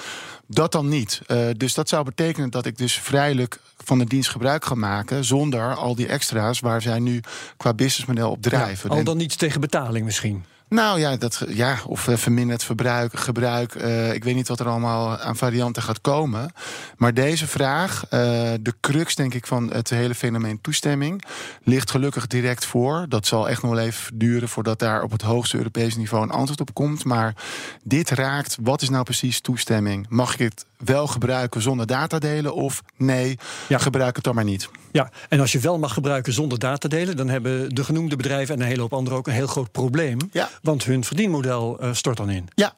dat 0.47 0.71
dan 0.71 0.87
niet. 0.89 1.21
Eh, 1.27 1.47
dus 1.57 1.73
dat 1.73 1.89
zou 1.89 2.03
betekenen 2.03 2.49
dat 2.49 2.65
ik 2.65 2.77
dus 2.77 2.93
vrijelijk 2.93 3.59
van 3.77 3.99
de 3.99 4.05
dienst 4.05 4.29
gebruik 4.29 4.65
ga 4.65 4.75
maken... 4.75 5.25
zonder 5.25 5.75
al 5.75 5.95
die 5.95 6.07
extra's 6.07 6.59
waar 6.59 6.81
zij 6.81 6.99
nu 6.99 7.21
qua 7.57 7.73
businessmodel 7.73 8.31
op 8.31 8.41
drijven. 8.41 8.89
Al 8.89 9.03
dan 9.03 9.17
niet 9.17 9.37
tegen 9.37 9.61
betaling 9.61 10.05
misschien. 10.05 10.45
Nou 10.71 10.99
ja, 10.99 11.15
dat, 11.15 11.45
ja 11.47 11.77
of 11.85 12.07
verminderd 12.13 12.63
verbruik, 12.63 13.19
gebruik. 13.19 13.75
eh, 13.75 14.13
ik 14.13 14.23
weet 14.23 14.35
niet 14.35 14.47
wat 14.47 14.59
er 14.59 14.67
allemaal 14.67 15.17
aan 15.17 15.35
varianten 15.35 15.81
gaat 15.81 16.01
komen. 16.01 16.51
Maar 16.97 17.13
deze 17.13 17.47
vraag, 17.47 18.03
eh, 18.03 18.19
de 18.61 18.73
crux 18.79 19.15
denk 19.15 19.33
ik 19.33 19.47
van 19.47 19.71
het 19.73 19.89
hele 19.89 20.15
fenomeen 20.15 20.61
toestemming... 20.61 21.23
ligt 21.63 21.91
gelukkig 21.91 22.27
direct 22.27 22.65
voor. 22.65 23.05
Dat 23.09 23.27
zal 23.27 23.49
echt 23.49 23.61
nog 23.61 23.71
wel 23.71 23.83
even 23.83 24.17
duren 24.17 24.49
voordat 24.49 24.79
daar 24.79 25.03
op 25.03 25.11
het 25.11 25.21
hoogste 25.21 25.57
Europese 25.57 25.97
niveau... 25.97 26.23
een 26.23 26.31
antwoord 26.31 26.61
op 26.61 26.73
komt. 26.73 27.05
Maar 27.05 27.35
dit 27.83 28.09
raakt, 28.09 28.57
wat 28.61 28.81
is 28.81 28.89
nou 28.89 29.03
precies 29.03 29.41
toestemming? 29.41 30.05
Mag 30.09 30.33
ik 30.33 30.39
het 30.39 30.65
wel 30.85 31.07
gebruiken 31.07 31.61
zonder 31.61 31.85
data 31.87 32.19
delen 32.19 32.53
of 32.53 32.83
nee, 32.97 33.37
Ja. 33.67 33.77
gebruik 33.77 34.15
het 34.15 34.23
dan 34.23 34.35
maar 34.35 34.43
niet? 34.43 34.69
Ja, 34.91 35.09
en 35.29 35.39
als 35.39 35.51
je 35.51 35.59
wel 35.59 35.79
mag 35.79 35.93
gebruiken 35.93 36.33
zonder 36.33 36.59
data 36.59 36.87
delen, 36.87 37.15
dan 37.17 37.29
hebben 37.29 37.75
de 37.75 37.83
genoemde 37.83 38.15
bedrijven 38.15 38.55
en 38.55 38.61
een 38.61 38.67
hele 38.67 38.81
hoop 38.81 38.93
anderen 38.93 39.17
ook 39.19 39.27
een 39.27 39.33
heel 39.33 39.47
groot 39.47 39.71
probleem. 39.71 40.17
Ja. 40.31 40.49
Want 40.61 40.83
hun 40.83 41.03
verdienmodel 41.03 41.79
eh, 41.79 41.89
stort 41.93 42.17
dan 42.17 42.29
in. 42.29 42.47
Ja. 42.55 42.73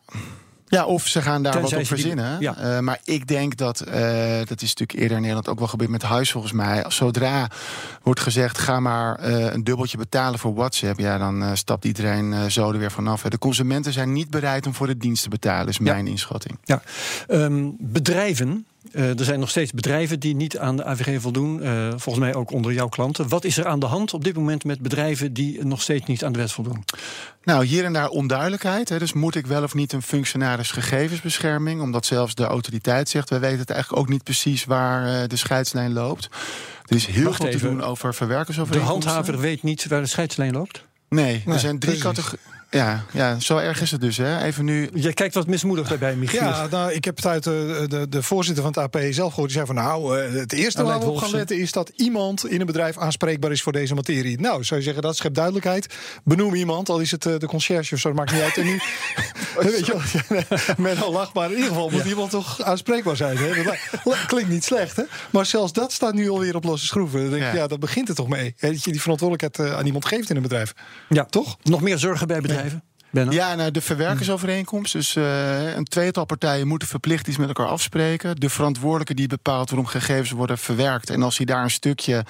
Ja, 0.73 0.85
of 0.85 1.07
ze 1.07 1.21
gaan 1.21 1.43
daar 1.43 1.51
Tenzij 1.53 1.61
wat 1.61 1.71
op 1.89 1.95
die- 1.95 2.03
verzinnen. 2.03 2.39
ja. 2.39 2.57
Eh, 2.57 2.79
maar 2.79 2.99
ik 3.03 3.27
denk 3.27 3.57
dat, 3.57 3.79
eh, 3.79 4.37
dat 4.45 4.61
is 4.61 4.69
natuurlijk 4.69 4.93
eerder 4.93 5.11
in 5.15 5.21
Nederland 5.21 5.47
ook 5.49 5.59
wel 5.59 5.67
gebeurd 5.67 5.89
met 5.89 6.01
huis 6.01 6.31
volgens 6.31 6.53
mij. 6.53 6.85
Zodra 6.87 7.47
wordt 8.03 8.19
gezegd, 8.19 8.57
ga 8.57 8.79
maar 8.79 9.15
eh, 9.15 9.53
een 9.53 9.63
dubbeltje 9.63 9.97
betalen 9.97 10.39
voor 10.39 10.53
WhatsApp. 10.53 10.99
Ja, 10.99 11.17
dan 11.17 11.57
stapt 11.57 11.85
iedereen 11.85 12.51
zo 12.51 12.71
er 12.71 12.77
weer 12.77 12.91
vanaf. 12.91 13.23
hè. 13.23 13.29
De 13.29 13.37
consumenten 13.37 13.93
zijn 13.93 14.11
niet 14.13 14.29
bereid 14.29 14.65
om 14.67 14.73
voor 14.73 14.87
de 14.87 14.97
dienst 14.97 15.23
te 15.23 15.29
betalen, 15.29 15.67
is 15.67 15.77
Ja. 15.77 15.83
mijn 15.93 16.07
inschatting. 16.07 16.57
Ja. 16.63 16.81
Ehm, 17.27 17.69
bedrijven, 17.79 18.65
eh, 18.91 19.19
er 19.19 19.25
zijn 19.25 19.39
nog 19.39 19.49
steeds 19.49 19.71
bedrijven 19.71 20.19
die 20.19 20.35
niet 20.35 20.57
aan 20.57 20.75
de 20.77 20.85
AVG 20.85 21.21
voldoen. 21.21 21.61
eh, 21.63 21.87
volgens 21.89 22.17
mij 22.25 22.33
ook 22.33 22.51
onder 22.51 22.73
jouw 22.73 22.87
klanten. 22.89 23.27
Wat 23.27 23.43
is 23.43 23.57
er 23.57 23.67
aan 23.67 23.79
de 23.79 23.85
hand 23.85 24.13
op 24.13 24.23
dit 24.23 24.35
moment 24.35 24.63
met 24.63 24.79
bedrijven 24.79 25.33
die 25.33 25.65
nog 25.65 25.81
steeds 25.81 26.05
niet 26.05 26.23
aan 26.23 26.31
de 26.33 26.39
wet 26.39 26.51
voldoen? 26.51 26.83
Nou, 27.43 27.65
hier 27.65 27.85
en 27.85 27.93
daar 27.93 28.09
onduidelijkheid. 28.09 28.89
Hè. 28.89 28.99
Dus 28.99 29.13
moet 29.13 29.35
ik 29.35 29.47
wel 29.47 29.63
of 29.63 29.73
niet 29.73 29.93
een 29.93 30.01
functionaris 30.01 30.71
gegevensbescherming? 30.71 31.81
Omdat 31.81 32.05
zelfs 32.05 32.35
de 32.35 32.43
autoriteit 32.45 33.09
zegt, 33.09 33.29
wij 33.29 33.39
weten 33.39 33.59
het 33.59 33.69
eigenlijk 33.69 34.01
ook 34.01 34.09
niet 34.09 34.23
precies 34.23 34.65
waar 34.65 35.21
eh, 35.21 35.27
de 35.27 35.35
scheidslijn 35.35 35.93
loopt. 35.93 36.29
Er 36.85 36.95
is 36.95 37.05
heel 37.05 37.23
Wacht 37.23 37.41
veel 37.41 37.51
te 37.51 37.57
doen 37.57 37.83
over 37.83 38.09
De 38.09 38.15
verwerkersovereenkomsten. 38.15 39.11
handhaver 39.11 39.39
weet 39.39 39.63
niet 39.63 39.87
waar 39.87 40.01
de 40.01 40.07
scheidslijn 40.07 40.53
loopt. 40.53 40.83
Nee, 41.09 41.35
er 41.35 41.41
Nee, 41.45 41.59
zijn 41.59 41.79
drie 41.79 41.97
categorieën. 41.97 42.45
Ja, 42.73 43.03
ja, 43.11 43.39
zo 43.39 43.57
erg 43.57 43.81
is 43.81 43.91
het 43.91 44.01
dus. 44.01 44.17
Hè. 44.17 44.43
Even 44.43 44.65
nu. 44.65 44.89
Je 44.93 45.13
kijkt 45.13 45.33
wat 45.33 45.47
mismoedig 45.47 45.87
daarbij, 45.87 46.15
Michiel. 46.15 46.41
Ja, 46.41 46.67
nou, 46.67 46.91
ik 46.91 47.05
heb 47.05 47.15
het 47.15 47.25
uit 47.25 47.43
de, 47.43 47.85
de, 47.89 48.09
de 48.09 48.23
voorzitter 48.23 48.63
van 48.63 48.73
het 48.73 48.95
AP 48.95 49.01
zelf 49.13 49.29
gehoord. 49.29 49.53
Die 49.53 49.63
zei 49.63 49.65
van 49.65 49.75
nou, 49.75 50.19
eh, 50.19 50.33
het 50.33 50.53
eerste 50.53 50.79
Aleid 50.79 50.97
waar 50.97 51.07
we 51.07 51.13
op 51.13 51.17
gaan 51.17 51.31
letten 51.31 51.59
is 51.59 51.71
dat 51.71 51.91
iemand 51.95 52.47
in 52.47 52.59
een 52.59 52.65
bedrijf 52.65 52.97
aanspreekbaar 52.97 53.51
is 53.51 53.61
voor 53.61 53.71
deze 53.71 53.93
materie. 53.93 54.39
Nou, 54.39 54.63
zou 54.63 54.79
je 54.79 54.85
zeggen, 54.85 55.03
dat 55.03 55.15
schept 55.15 55.35
duidelijkheid. 55.35 55.95
Benoem 56.23 56.53
iemand, 56.53 56.89
al 56.89 56.99
is 56.99 57.11
het 57.11 57.25
eh, 57.25 57.33
de 57.37 57.47
conciërge 57.47 57.93
of 57.93 57.99
zo, 57.99 58.07
dat 58.07 58.17
maakt 58.17 58.31
niet 58.31 58.41
uit. 58.41 58.57
En 58.57 58.65
nu, 58.65 58.79
weet 59.59 59.85
je 59.85 59.95
men 60.77 60.97
al 61.01 61.11
lacht, 61.11 61.33
maar 61.33 61.45
in 61.49 61.55
ieder 61.55 61.67
geval 61.67 61.89
moet 61.89 62.05
iemand 62.05 62.31
toch 62.31 62.61
aanspreekbaar 62.61 63.15
zijn. 63.15 63.37
Hè? 63.37 63.63
Dat 64.03 64.25
klinkt 64.25 64.49
niet 64.49 64.63
slecht, 64.63 64.95
hè? 64.95 65.03
Maar 65.29 65.45
zelfs 65.45 65.73
dat 65.73 65.91
staat 65.91 66.13
nu 66.13 66.29
alweer 66.29 66.55
op 66.55 66.63
losse 66.63 66.85
schroeven. 66.85 67.19
Dan 67.21 67.29
denk 67.29 67.43
ik, 67.43 67.51
Ja. 67.53 67.57
ja, 67.57 67.67
dat 67.67 67.79
begint 67.79 68.09
er 68.09 68.15
toch 68.15 68.27
mee. 68.27 68.53
Hè? 68.57 68.71
Dat 68.71 68.83
je 68.83 68.91
die 68.91 69.01
verantwoordelijkheid 69.01 69.69
eh, 69.69 69.77
aan 69.77 69.85
iemand 69.85 70.05
geeft 70.05 70.29
in 70.29 70.35
een 70.35 70.41
bedrijf. 70.41 70.73
Ja. 71.09 71.25
Toch? 71.25 71.57
Nog 71.63 71.81
meer 71.81 71.97
zorgen 71.97 72.27
bij 72.27 72.41
bedrijven? 72.41 72.83
Benno? 73.09 73.31
Ja, 73.31 73.55
nou, 73.55 73.71
de 73.71 73.81
verwerkersovereenkomst. 73.81 74.93
Dus 74.93 75.15
eh, 75.15 75.75
een 75.75 75.83
tweetal 75.83 76.25
partijen 76.25 76.67
moeten 76.67 76.87
verplicht 76.87 77.27
iets 77.27 77.37
met 77.37 77.47
elkaar 77.47 77.67
afspreken. 77.67 78.35
De 78.35 78.49
verantwoordelijke 78.49 79.13
die 79.13 79.27
bepaalt 79.27 79.69
waarom 79.69 79.87
gegevens 79.87 80.31
worden 80.31 80.57
verwerkt. 80.57 81.09
En 81.09 81.21
als 81.23 81.37
hij 81.37 81.45
daar 81.45 81.63
een 81.63 81.71
stukje 81.71 82.25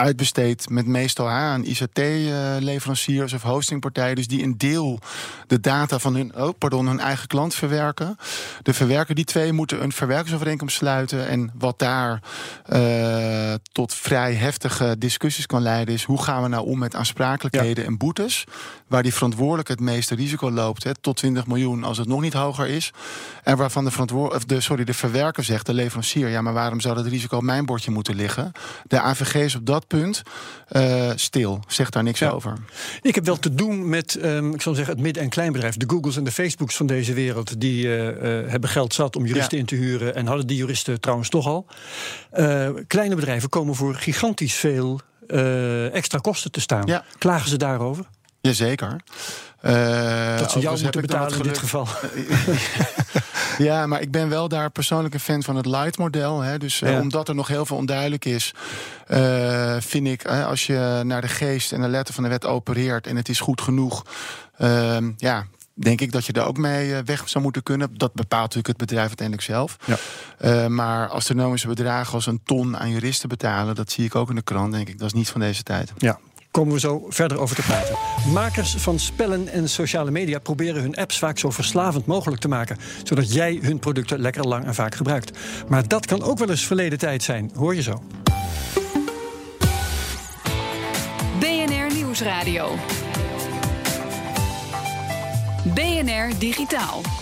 uitbesteedt 0.00 0.68
met 0.68 0.86
meestal 0.86 1.28
aan 1.28 1.64
ICT-leveranciers 1.64 3.32
of 3.32 3.42
hostingpartijen. 3.42 4.16
Dus 4.16 4.26
die 4.26 4.42
een 4.42 4.58
deel 4.58 4.98
de 5.46 5.60
data 5.60 5.98
van 5.98 6.14
hun, 6.14 6.36
oh, 6.36 6.48
pardon, 6.58 6.86
hun 6.86 7.00
eigen 7.00 7.26
klant 7.26 7.54
verwerken. 7.54 8.16
De 8.62 8.74
verwerker, 8.74 9.14
die 9.14 9.24
twee, 9.24 9.52
moeten 9.52 9.82
een 9.82 9.92
verwerkersovereenkomst 9.92 10.76
sluiten. 10.76 11.28
En 11.28 11.50
wat 11.58 11.78
daar 11.78 12.22
eh, 12.66 13.54
tot 13.72 13.94
vrij 13.94 14.34
heftige 14.34 14.98
discussies 14.98 15.46
kan 15.46 15.62
leiden, 15.62 15.94
is 15.94 16.04
hoe 16.04 16.22
gaan 16.22 16.42
we 16.42 16.48
nou 16.48 16.66
om 16.66 16.78
met 16.78 16.94
aansprakelijkheden 16.94 17.84
en 17.84 17.98
boetes. 17.98 18.44
Waar 18.86 19.02
die 19.02 19.14
verantwoordelijke 19.14 19.72
het 19.72 19.80
meeste 19.80 20.14
risico 20.14 20.50
loopt, 20.50 20.84
hè, 20.84 20.94
tot 20.94 21.16
20 21.16 21.46
miljoen 21.46 21.84
als 21.84 21.98
het 21.98 22.08
nog 22.08 22.20
niet 22.20 22.32
hoger 22.32 22.66
is. 22.66 22.92
En 23.42 23.56
waarvan 23.56 23.84
de, 23.84 23.90
verantwoord, 23.90 24.34
of 24.34 24.44
de, 24.44 24.60
sorry, 24.60 24.84
de 24.84 24.94
verwerker 24.94 25.44
zegt, 25.44 25.66
de 25.66 25.74
leverancier, 25.74 26.28
ja, 26.28 26.40
maar 26.42 26.52
waarom 26.52 26.80
zou 26.80 26.94
dat 26.94 27.06
risico 27.06 27.36
op 27.36 27.42
mijn 27.42 27.66
bordje 27.66 27.90
moeten 27.90 28.14
liggen? 28.14 28.52
De 28.86 29.00
AVG 29.00 29.34
is 29.34 29.54
op 29.54 29.66
dat 29.66 29.88
punt 29.98 30.22
eh, 30.68 31.10
stil, 31.14 31.60
zegt 31.68 31.92
daar 31.92 32.02
niks 32.02 32.18
Ja. 32.18 32.30
over. 32.30 32.56
Ik 33.02 33.14
heb 33.14 33.24
wel 33.24 33.38
te 33.38 33.54
doen 33.54 33.88
met, 33.88 34.14
ehm, 34.14 34.52
ik 34.52 34.62
zal 34.62 34.74
zeggen, 34.74 34.94
het 34.94 35.02
midden- 35.02 35.22
en 35.22 35.28
kleinbedrijf. 35.28 35.76
De 35.76 35.84
Googles 35.88 36.16
en 36.16 36.24
de 36.24 36.32
Facebooks 36.32 36.76
van 36.76 36.86
deze 36.86 37.12
wereld. 37.12 37.60
Die 37.60 37.86
eh, 37.86 38.08
eh, 38.08 38.50
hebben 38.50 38.70
geld 38.70 38.94
zat 38.94 39.16
om 39.16 39.26
juristen 39.26 39.56
Ja. 39.56 39.60
in 39.62 39.68
te 39.68 39.74
huren. 39.74 40.14
En 40.14 40.26
hadden 40.26 40.46
die 40.46 40.56
juristen 40.56 41.00
trouwens 41.00 41.28
toch 41.28 41.46
al. 41.46 41.66
Kleine 42.86 43.14
bedrijven 43.14 43.48
komen 43.48 43.74
voor 43.74 43.94
gigantisch 43.94 44.54
veel 44.54 45.00
extra 45.92 46.18
kosten 46.18 46.50
te 46.50 46.60
staan. 46.60 46.86
Ja. 46.86 47.04
Klagen 47.18 47.48
ze 47.48 47.56
daarover? 47.56 48.04
Jazeker. 48.40 48.96
Dat 50.38 50.50
ze 50.50 50.58
jou 50.60 50.82
moeten 50.82 51.00
betalen 51.00 51.36
in 51.36 51.42
dit 51.42 51.58
geval. 51.58 51.86
Ja, 53.64 53.86
maar 53.86 54.00
ik 54.00 54.10
ben 54.10 54.28
wel 54.28 54.48
daar 54.48 54.70
persoonlijk 54.70 55.14
een 55.14 55.20
fan 55.20 55.42
van 55.42 55.56
het 55.56 55.66
light 55.66 55.98
model. 55.98 56.40
Hè. 56.40 56.58
Dus 56.58 56.82
eh, 56.82 56.92
Ja. 56.92 57.00
omdat 57.00 57.28
er 57.28 57.34
nog 57.34 57.48
heel 57.48 57.66
veel 57.66 57.76
onduidelijk 57.76 58.24
is, 58.24 58.54
eh, 59.06 59.76
vind 59.78 60.06
ik, 60.06 60.22
eh, 60.22 60.46
als 60.46 60.66
je 60.66 61.00
naar 61.04 61.20
de 61.20 61.28
geest 61.28 61.72
en 61.72 61.80
de 61.80 61.88
letter 61.88 62.14
van 62.14 62.22
de 62.22 62.28
wet 62.28 62.46
opereert 62.46 63.06
en 63.06 63.16
het 63.16 63.28
is 63.28 63.40
goed 63.40 63.60
genoeg, 63.60 64.04
ehm, 64.56 65.10
ja. 65.16 65.46
Denk 65.74 66.00
ik 66.00 66.12
dat 66.12 66.26
je 66.26 66.32
daar 66.32 66.46
ook 66.46 66.56
mee 66.58 67.02
weg 67.04 67.28
zou 67.28 67.44
moeten 67.44 67.62
kunnen. 67.62 67.88
Dat 67.92 68.12
bepaalt 68.14 68.42
natuurlijk 68.42 68.66
het 68.66 68.76
bedrijf 68.76 69.06
uiteindelijk 69.06 69.46
zelf. 69.46 69.76
Ja. 70.40 70.68
Maar 70.68 71.08
astronomische 71.08 71.68
bedragen 71.68 72.14
als 72.14 72.26
een 72.26 72.40
ton 72.44 72.78
aan 72.78 72.90
juristen 72.90 73.28
betalen, 73.28 73.74
dat 73.74 73.90
zie 73.90 74.04
ik 74.04 74.14
ook 74.14 74.28
in 74.28 74.34
de 74.34 74.42
krant. 74.42 74.72
Denk 74.72 74.88
ik, 74.88 74.98
dat 74.98 75.06
is 75.06 75.12
niet 75.12 75.28
van 75.28 75.40
deze 75.40 75.62
tijd. 75.62 75.92
Ja, 75.98 76.18
komen 76.50 76.72
we 76.74 76.80
zo 76.80 77.06
verder 77.08 77.38
over 77.38 77.56
te 77.56 77.62
praten. 77.62 77.96
Makers 78.32 78.74
van 78.74 78.98
spellen 78.98 79.48
en 79.48 79.68
sociale 79.68 80.10
media 80.10 80.38
proberen 80.38 80.82
hun 80.82 80.96
apps 80.96 81.18
vaak 81.18 81.38
zo 81.38 81.50
verslavend 81.50 82.06
mogelijk 82.06 82.40
te 82.40 82.48
maken, 82.48 82.76
zodat 83.04 83.32
jij 83.32 83.58
hun 83.62 83.78
producten 83.78 84.20
lekker 84.20 84.48
lang 84.48 84.64
en 84.64 84.74
vaak 84.74 84.94
gebruikt. 84.94 85.38
Maar 85.68 85.88
dat 85.88 86.06
kan 86.06 86.22
ook 86.22 86.38
wel 86.38 86.50
eens 86.50 86.66
verleden 86.66 86.98
tijd 86.98 87.22
zijn, 87.22 87.50
hoor 87.54 87.74
je 87.74 87.82
zo. 87.82 88.02
BNR 91.38 91.94
Nieuwsradio. 91.94 92.74
BNR 95.74 96.38
Digitaal. 96.38 97.19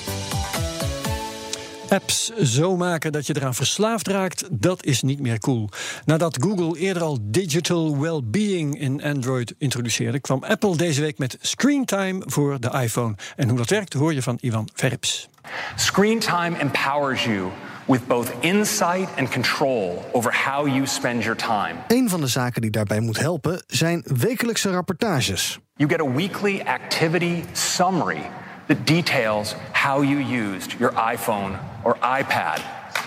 Apps 1.89 2.31
zo 2.37 2.77
maken 2.77 3.13
dat 3.13 3.27
je 3.27 3.37
eraan 3.37 3.55
verslaafd 3.55 4.09
raakt, 4.09 4.45
dat 4.51 4.85
is 4.85 5.03
niet 5.03 5.21
meer 5.21 5.39
cool. 5.39 5.69
Nadat 6.05 6.43
Google 6.43 6.79
eerder 6.79 7.03
al 7.03 7.19
digital 7.23 7.99
well-being 7.99 8.81
in 8.81 9.03
Android 9.03 9.55
introduceerde, 9.59 10.21
kwam 10.21 10.45
Apple 10.45 10.77
deze 10.77 11.01
week 11.01 11.19
met 11.19 11.39
Screen 11.41 11.85
Time 11.85 12.23
voor 12.27 12.61
de 12.61 12.71
iPhone. 12.71 13.15
En 13.37 13.49
hoe 13.49 13.59
dat 13.59 13.71
werkt, 13.71 13.93
hoor 13.93 14.15
je 14.15 14.23
van 14.23 14.39
Ivan 14.41 14.69
Verrips. 14.75 15.29
Screen 15.77 16.19
time 16.19 16.59
empowers 16.59 17.25
you 17.25 17.51
with 17.87 18.07
both 18.07 18.33
insight 18.41 19.09
and 19.17 19.31
control 19.31 20.05
over 20.13 20.45
how 20.45 20.67
you 20.67 20.87
spend 20.87 21.23
your 21.23 21.39
time. 21.39 21.75
Een 21.89 22.09
van 22.09 22.21
de 22.21 22.27
zaken 22.27 22.63
die 22.63 22.71
daarbij 22.71 23.01
moet 23.01 23.19
helpen 23.19 23.63
zijn 23.67 24.05
wekelijkse 24.19 24.71
rapportages. 24.71 25.59
You 25.77 25.91
get 25.91 26.01
a 26.01 26.13
weekly 26.13 26.61
activity 26.61 27.43
summary 27.53 28.23
that 28.69 28.85
details 28.85 29.55
how 29.73 30.03
you 30.03 30.19
used 30.19 30.79
your 30.81 30.93
iPhone 30.93 31.59
or 31.85 31.95
iPad. 31.97 32.63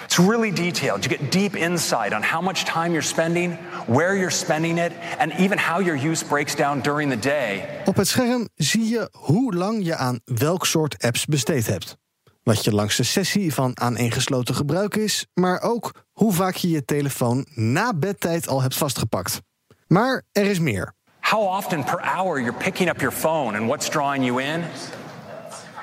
It's 0.06 0.20
really 0.20 0.51
detailed. 0.51 1.06
You 1.06 1.18
get 1.18 1.32
deep 1.32 1.56
insight 1.56 2.13
on 2.13 2.22
how 2.22 2.41
much 2.41 2.65
time 2.65 2.91
you're 2.91 3.08
spending, 3.08 3.58
where 3.88 4.15
you're 4.15 4.30
spending 4.32 4.77
it, 4.77 4.91
and 5.20 5.32
even 5.39 5.58
how 5.58 5.80
your 5.80 5.96
use 5.96 6.24
breaks 6.24 6.56
down 6.56 6.82
during 6.82 7.10
the 7.10 7.20
day. 7.20 7.63
Op 7.86 7.96
het 7.96 8.08
scherm 8.08 8.48
zie 8.56 8.89
je 8.89 9.10
hoe 9.12 9.53
lang 9.53 9.86
je 9.86 9.96
aan 9.96 10.20
welk 10.25 10.65
soort 10.65 11.03
apps 11.03 11.25
besteed 11.25 11.68
hebt. 11.68 11.98
Wat 12.44 12.63
je 12.63 12.74
langste 12.74 13.03
sessie 13.03 13.53
van 13.53 13.80
aaneengesloten 13.80 14.56
gebruik 14.56 14.96
is, 14.96 15.25
maar 15.34 15.62
ook 15.62 15.91
hoe 16.12 16.34
vaak 16.34 16.56
je 16.56 16.70
je 16.70 16.86
telefoon 16.86 17.46
na 17.56 17.94
bedtijd 17.94 18.48
al 18.48 18.62
hebt 18.62 18.75
vastgepakt. 18.75 19.41
Maar 19.88 20.24
er 20.32 20.46
is 20.46 20.60
meer. 20.60 20.94
How 21.20 21.58
often 21.58 21.84
per 21.84 22.01
hour 22.01 22.39
you're 22.39 22.58
picking 22.63 22.89
up 22.89 23.00
your 23.00 23.15
phone 23.15 23.58
and 23.58 23.65
what's 23.68 23.89
drawing 23.89 24.25
you 24.25 24.41
in? 24.41 24.63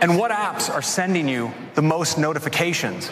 And 0.01 0.17
what 0.17 0.31
apps 0.31 0.71
are 0.71 0.83
sending 0.83 1.29
you 1.29 1.51
the 1.75 1.83
most 1.83 2.19
notifications? 2.19 3.11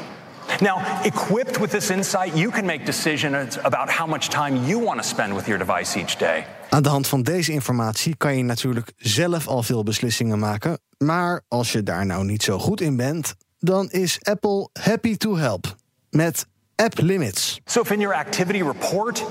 Now, 0.61 1.02
equipped 1.05 1.59
with 1.59 1.71
this 1.71 1.90
insight, 1.90 2.37
you 2.37 2.50
can 2.50 2.66
make 2.66 2.85
decisions 2.85 3.59
about 3.62 3.90
how 3.90 4.07
much 4.07 4.28
time 4.28 4.64
you 4.66 4.78
want 4.78 5.02
to 5.02 5.09
spend 5.09 5.35
with 5.35 5.47
your 5.49 5.59
device 5.59 5.99
each 5.99 6.16
day. 6.16 6.45
Aan 6.71 6.83
de 6.83 6.88
hand 6.88 7.07
van 7.07 7.23
deze 7.23 7.52
informatie 7.52 8.16
kan 8.16 8.37
je 8.37 8.43
natuurlijk 8.43 8.93
zelf 8.97 9.47
al 9.47 9.62
veel 9.62 9.83
beslissingen 9.83 10.38
maken. 10.38 10.78
Maar 10.99 11.43
als 11.49 11.73
je 11.73 11.83
daar 11.83 12.07
nou 12.07 12.25
niet 12.25 12.43
zo 12.43 12.59
goed 12.59 12.81
in 12.81 12.97
bent, 12.97 13.35
dan 13.59 13.90
is 13.90 14.19
Apple 14.23 14.69
happy 14.81 15.16
to 15.16 15.37
help. 15.37 15.75
Met 16.11 16.47
App 16.76 17.00
Limits. 17.00 17.61
So, 17.64 17.81
if 17.81 17.90
in 17.90 18.00
your 18.00 18.16
activity 18.16 18.62
report 18.62 19.25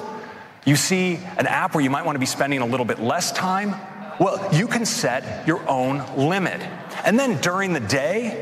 you 0.63 0.75
see 0.75 1.19
an 1.37 1.47
app 1.47 1.71
where 1.71 1.83
you 1.83 1.89
might 1.89 2.03
want 2.03 2.15
to 2.15 2.19
be 2.19 2.31
spending 2.31 2.61
a 2.61 2.65
little 2.65 2.85
bit 2.85 2.99
less 2.99 3.31
time, 3.31 3.75
well, 4.19 4.39
you 4.51 4.67
can 4.67 4.85
set 4.85 5.23
your 5.45 5.67
own 5.67 6.01
limit. 6.15 6.61
And 7.05 7.19
then 7.19 7.37
during 7.39 7.73
the 7.73 7.85
day, 7.85 8.33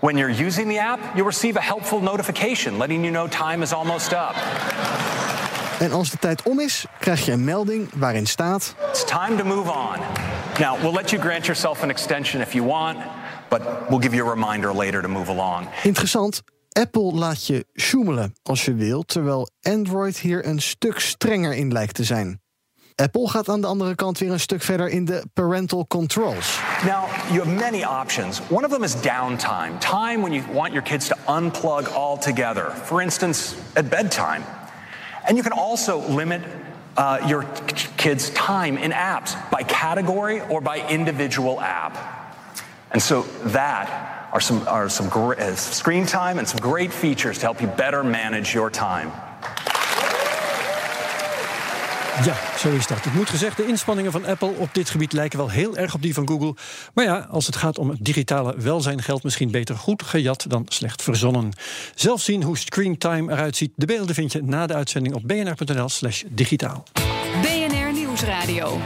when 0.00 0.16
you're 0.16 0.44
using 0.46 0.68
the 0.68 0.78
app, 0.78 0.98
you'll 1.14 1.26
receive 1.26 1.58
a 1.58 1.60
helpful 1.60 2.00
notification 2.00 2.78
letting 2.78 3.04
you 3.04 3.10
know 3.10 3.28
time 3.28 3.62
is 3.62 3.72
almost 3.72 4.12
up. 4.12 4.34
En 5.78 5.92
als 5.92 6.10
de 6.10 6.18
tijd 6.18 6.42
om 6.42 6.60
is, 6.60 6.86
krijg 6.98 7.24
je 7.24 7.32
een 7.32 7.44
melding 7.44 7.88
waarin 7.94 8.26
staat... 8.26 8.74
It's 8.88 9.04
time 9.04 9.36
to 9.36 9.44
move 9.44 9.70
on. 9.70 9.98
Now, 10.58 10.80
we'll 10.80 10.92
let 10.92 11.10
you 11.10 11.22
grant 11.22 11.44
yourself 11.44 11.82
an 11.82 11.90
extension 11.90 12.42
if 12.42 12.52
you 12.52 12.66
want, 12.66 12.98
but 13.48 13.60
we'll 13.88 14.00
give 14.00 14.14
you 14.14 14.28
a 14.28 14.34
reminder 14.34 14.74
later 14.74 15.02
to 15.02 15.08
move 15.08 15.30
along. 15.30 15.66
Interessant, 15.82 16.42
Apple 16.72 17.12
laat 17.12 17.46
je 17.46 17.66
sjoemelen 17.74 18.34
als 18.42 18.64
je 18.64 18.74
wil... 18.74 19.02
terwijl 19.02 19.48
Android 19.62 20.18
hier 20.18 20.46
een 20.46 20.60
stuk 20.60 21.00
strenger 21.00 21.54
in 21.54 21.72
lijkt 21.72 21.94
te 21.94 22.04
zijn. 22.04 22.40
Apple 23.00 23.28
gaat 23.28 23.48
aan 23.48 23.60
de 23.60 23.66
andere 23.66 23.94
kant 23.94 24.18
weer 24.18 24.32
een 24.32 24.40
stuk 24.40 24.62
verder 24.62 24.88
in 24.88 25.04
de 25.04 25.22
parental 25.34 25.86
controls. 25.86 26.58
Now, 26.84 27.04
you 27.30 27.38
have 27.38 27.50
many 27.50 27.84
options. 27.84 28.40
One 28.48 28.64
of 28.64 28.70
them 28.70 28.82
is 28.82 28.94
downtime, 28.94 29.78
time 29.78 30.20
when 30.20 30.32
you 30.32 30.44
want 30.52 30.72
your 30.72 30.82
kids 30.82 31.08
to 31.08 31.16
unplug 31.26 31.92
altogether, 31.94 32.72
for 32.84 33.02
instance, 33.02 33.54
at 33.72 33.88
bedtime. 33.88 34.42
And 35.24 35.36
you 35.36 35.42
can 35.42 35.52
also 35.52 35.98
limit 36.08 36.40
uh, 36.96 37.26
your 37.28 37.44
kids' 37.96 38.30
time 38.30 38.76
in 38.76 38.92
apps 38.92 39.36
by 39.50 39.62
category 39.62 40.40
or 40.48 40.60
by 40.60 40.88
individual 40.88 41.60
app. 41.60 41.96
And 42.90 43.02
so 43.02 43.22
that 43.52 43.86
are 44.32 44.40
some, 44.40 44.66
are 44.66 44.88
some 44.88 45.08
gr- 45.08 45.40
uh, 45.40 45.54
screen 45.54 46.06
time 46.06 46.38
and 46.38 46.48
some 46.48 46.60
great 46.60 46.92
features 46.92 47.38
to 47.38 47.46
help 47.46 47.60
you 47.60 47.68
better 47.68 48.02
manage 48.02 48.54
your 48.54 48.70
time. 48.70 49.12
Ja, 52.24 52.34
zo 52.58 52.70
is 52.70 52.86
dat. 52.86 53.04
Het 53.04 53.14
moet 53.14 53.28
gezegd, 53.28 53.56
de 53.56 53.66
inspanningen 53.66 54.12
van 54.12 54.26
Apple 54.26 54.52
op 54.56 54.68
dit 54.72 54.90
gebied 54.90 55.12
lijken 55.12 55.38
wel 55.38 55.50
heel 55.50 55.76
erg 55.76 55.94
op 55.94 56.02
die 56.02 56.14
van 56.14 56.28
Google. 56.28 56.54
Maar 56.94 57.04
ja, 57.04 57.26
als 57.30 57.46
het 57.46 57.56
gaat 57.56 57.78
om 57.78 57.96
digitale 58.00 58.54
welzijn 58.56 59.02
geldt 59.02 59.24
misschien 59.24 59.50
beter 59.50 59.76
goed 59.76 60.02
gejat 60.02 60.44
dan 60.48 60.66
slecht 60.68 61.02
verzonnen. 61.02 61.52
Zelf 61.94 62.20
zien 62.20 62.42
hoe 62.42 62.58
screentime 62.58 63.32
eruit 63.32 63.56
ziet. 63.56 63.72
De 63.74 63.86
beelden 63.86 64.14
vind 64.14 64.32
je 64.32 64.42
na 64.42 64.66
de 64.66 64.74
uitzending 64.74 65.14
op 65.14 65.22
bnr.nl 65.26 65.88
slash 65.88 66.22
digitaal. 66.28 66.84
BNR 67.42 67.92
Nieuwsradio. 67.92 68.78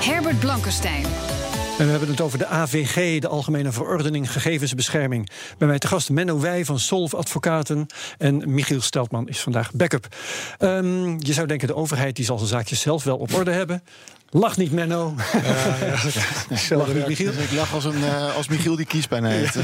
Herbert 0.00 0.38
Blankenstein. 0.38 1.33
En 1.78 1.84
we 1.84 1.90
hebben 1.90 2.08
het 2.08 2.20
over 2.20 2.38
de 2.38 2.46
AVG, 2.46 3.20
de 3.20 3.28
Algemene 3.28 3.72
Verordening 3.72 4.32
Gegevensbescherming. 4.32 5.30
Bij 5.58 5.68
mij 5.68 5.78
te 5.78 5.86
gast 5.86 6.10
Menno 6.10 6.40
Wij 6.40 6.64
van 6.64 6.78
Solf 6.78 7.14
Advocaten 7.14 7.86
en 8.18 8.54
Michiel 8.54 8.80
Steltman 8.80 9.28
is 9.28 9.40
vandaag 9.40 9.72
backup. 9.72 10.08
Ehm, 10.58 11.16
je 11.18 11.32
zou 11.32 11.46
denken, 11.46 11.68
de 11.68 11.74
overheid 11.74 12.16
die 12.16 12.24
zal 12.24 12.36
zijn 12.36 12.48
zaakjes 12.48 12.80
zelf 12.80 13.04
wel 13.04 13.16
op 13.16 13.34
orde 13.34 13.50
hebben. 13.50 13.82
Lach 14.36 14.56
niet, 14.56 14.72
Menno. 14.72 15.14
Lach 16.70 16.94
niet, 16.94 17.06
Michiel. 17.06 17.32
Dus 17.32 17.44
ik 17.44 17.52
lach 17.52 17.74
als, 17.74 17.84
een, 17.84 18.04
eh, 18.04 18.36
als 18.36 18.48
Michiel 18.48 18.76
die 18.76 18.86
kiespijn 18.86 19.24
heeft. 19.24 19.56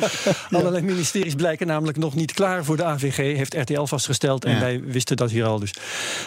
Allerlei 0.50 0.84
ministeries 0.84 1.34
blijken 1.34 1.66
namelijk 1.66 1.98
nog 1.98 2.14
niet 2.14 2.32
klaar 2.32 2.64
voor 2.64 2.76
de 2.76 2.84
AVG, 2.84 3.16
heeft 3.16 3.54
RTL 3.54 3.84
vastgesteld. 3.84 4.44
En 4.44 4.52
Ja. 4.54 4.60
wij 4.60 4.82
wisten 4.84 5.16
dat 5.16 5.30
hier 5.30 5.44
al 5.44 5.58
dus. 5.58 5.74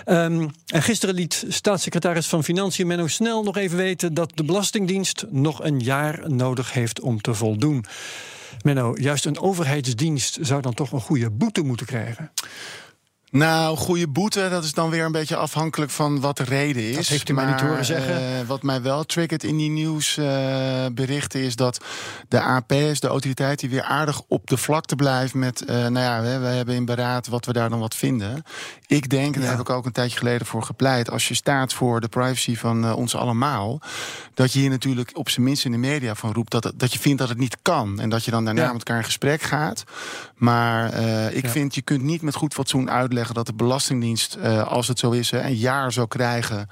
Ehm, 0.05 0.47
en 0.65 0.81
gisteren 0.81 1.15
liet 1.15 1.45
staatssecretaris 1.47 2.27
van 2.27 2.43
Financiën 2.43 2.87
Menno 2.87 3.07
Snel 3.07 3.43
nog 3.43 3.57
even 3.57 3.77
weten 3.77 4.13
dat 4.13 4.31
de 4.35 4.43
Belastingdienst 4.43 5.25
nog 5.29 5.63
een 5.63 5.79
jaar 5.79 6.19
nodig 6.27 6.73
heeft 6.73 6.99
om 7.01 7.21
te 7.21 7.33
voldoen. 7.33 7.85
Menno, 8.61 8.93
juist 8.99 9.25
een 9.25 9.39
overheidsdienst 9.39 10.37
zou 10.41 10.61
dan 10.61 10.73
toch 10.73 10.91
een 10.91 11.01
goede 11.01 11.29
boete 11.29 11.61
moeten 11.61 11.85
krijgen. 11.85 12.31
Nou, 13.35 13.77
goede 13.77 14.07
boete, 14.07 14.47
dat 14.49 14.63
is 14.63 14.73
dan 14.73 14.89
weer 14.89 15.05
een 15.05 15.11
beetje 15.11 15.35
afhankelijk 15.35 15.91
van 15.91 16.19
wat 16.19 16.37
de 16.37 16.43
reden 16.43 16.83
is. 16.89 16.95
Dat 16.95 17.07
heeft 17.07 17.29
u 17.29 17.33
mij 17.33 17.45
niet 17.45 17.61
horen 17.61 17.85
zeggen. 17.85 18.15
eh, 18.15 18.47
wat 18.47 18.63
mij 18.63 18.81
wel 18.81 19.03
triggert 19.03 19.43
in 19.43 19.57
die 19.57 19.69
nieuwsberichten 19.69 21.39
is 21.41 21.55
dat 21.55 21.85
de 22.27 22.41
APS, 22.41 22.99
de 22.99 23.07
autoriteit, 23.07 23.59
die 23.59 23.69
weer 23.69 23.83
aardig 23.83 24.21
op 24.27 24.47
de 24.47 24.57
vlakte 24.57 24.95
blijft 24.95 25.33
met, 25.33 25.61
eh, 25.65 25.75
nou 25.75 25.99
ja, 25.99 26.21
we, 26.21 26.37
we 26.39 26.45
hebben 26.47 26.75
in 26.75 26.85
beraad 26.85 27.27
wat 27.27 27.45
we 27.45 27.53
daar 27.53 27.69
dan 27.69 27.79
wat 27.79 27.95
vinden. 27.95 28.43
Ik 28.87 29.09
denk, 29.09 29.35
en 29.35 29.41
daar 29.41 29.49
heb 29.51 29.59
ik 29.59 29.69
ook 29.69 29.85
een 29.85 29.91
tijdje 29.91 30.17
geleden 30.17 30.47
voor 30.47 30.63
gepleit, 30.63 31.09
als 31.11 31.27
je 31.27 31.33
staat 31.33 31.73
voor 31.73 32.01
de 32.01 32.07
privacy 32.07 32.55
van 32.55 32.85
eh, 32.85 32.95
ons 32.97 33.15
allemaal, 33.15 33.81
dat 34.33 34.53
je 34.53 34.59
hier 34.59 34.69
natuurlijk 34.69 35.09
op 35.13 35.29
zijn 35.29 35.45
minst 35.45 35.65
in 35.65 35.71
de 35.71 35.77
media 35.77 36.15
van 36.15 36.33
roept 36.33 36.51
dat, 36.51 36.63
het- 36.63 36.79
dat 36.79 36.93
je 36.93 36.99
vindt 36.99 37.19
dat 37.19 37.29
het 37.29 37.37
niet 37.37 37.57
kan. 37.61 37.99
En 37.99 38.09
dat 38.09 38.25
je 38.25 38.31
dan 38.31 38.45
daarna 38.45 38.61
Ja. 38.61 38.67
met 38.67 38.77
elkaar 38.77 38.97
in 38.97 39.03
gesprek 39.03 39.41
gaat. 39.41 39.83
Maar 40.35 40.89
eh, 40.93 41.35
ik 41.35 41.43
Ja. 41.45 41.49
vind, 41.49 41.75
je 41.75 41.81
kunt 41.81 42.03
niet 42.03 42.21
met 42.21 42.35
goed 42.35 42.53
fatsoen 42.53 42.89
uitleggen 42.89 43.19
dat 43.29 43.45
de 43.45 43.53
Belastingdienst, 43.53 44.35
eh, 44.35 44.67
als 44.67 44.87
het 44.87 44.99
zo 44.99 45.11
is, 45.11 45.31
een 45.31 45.55
jaar 45.55 45.91
zou 45.91 46.07
krijgen. 46.07 46.69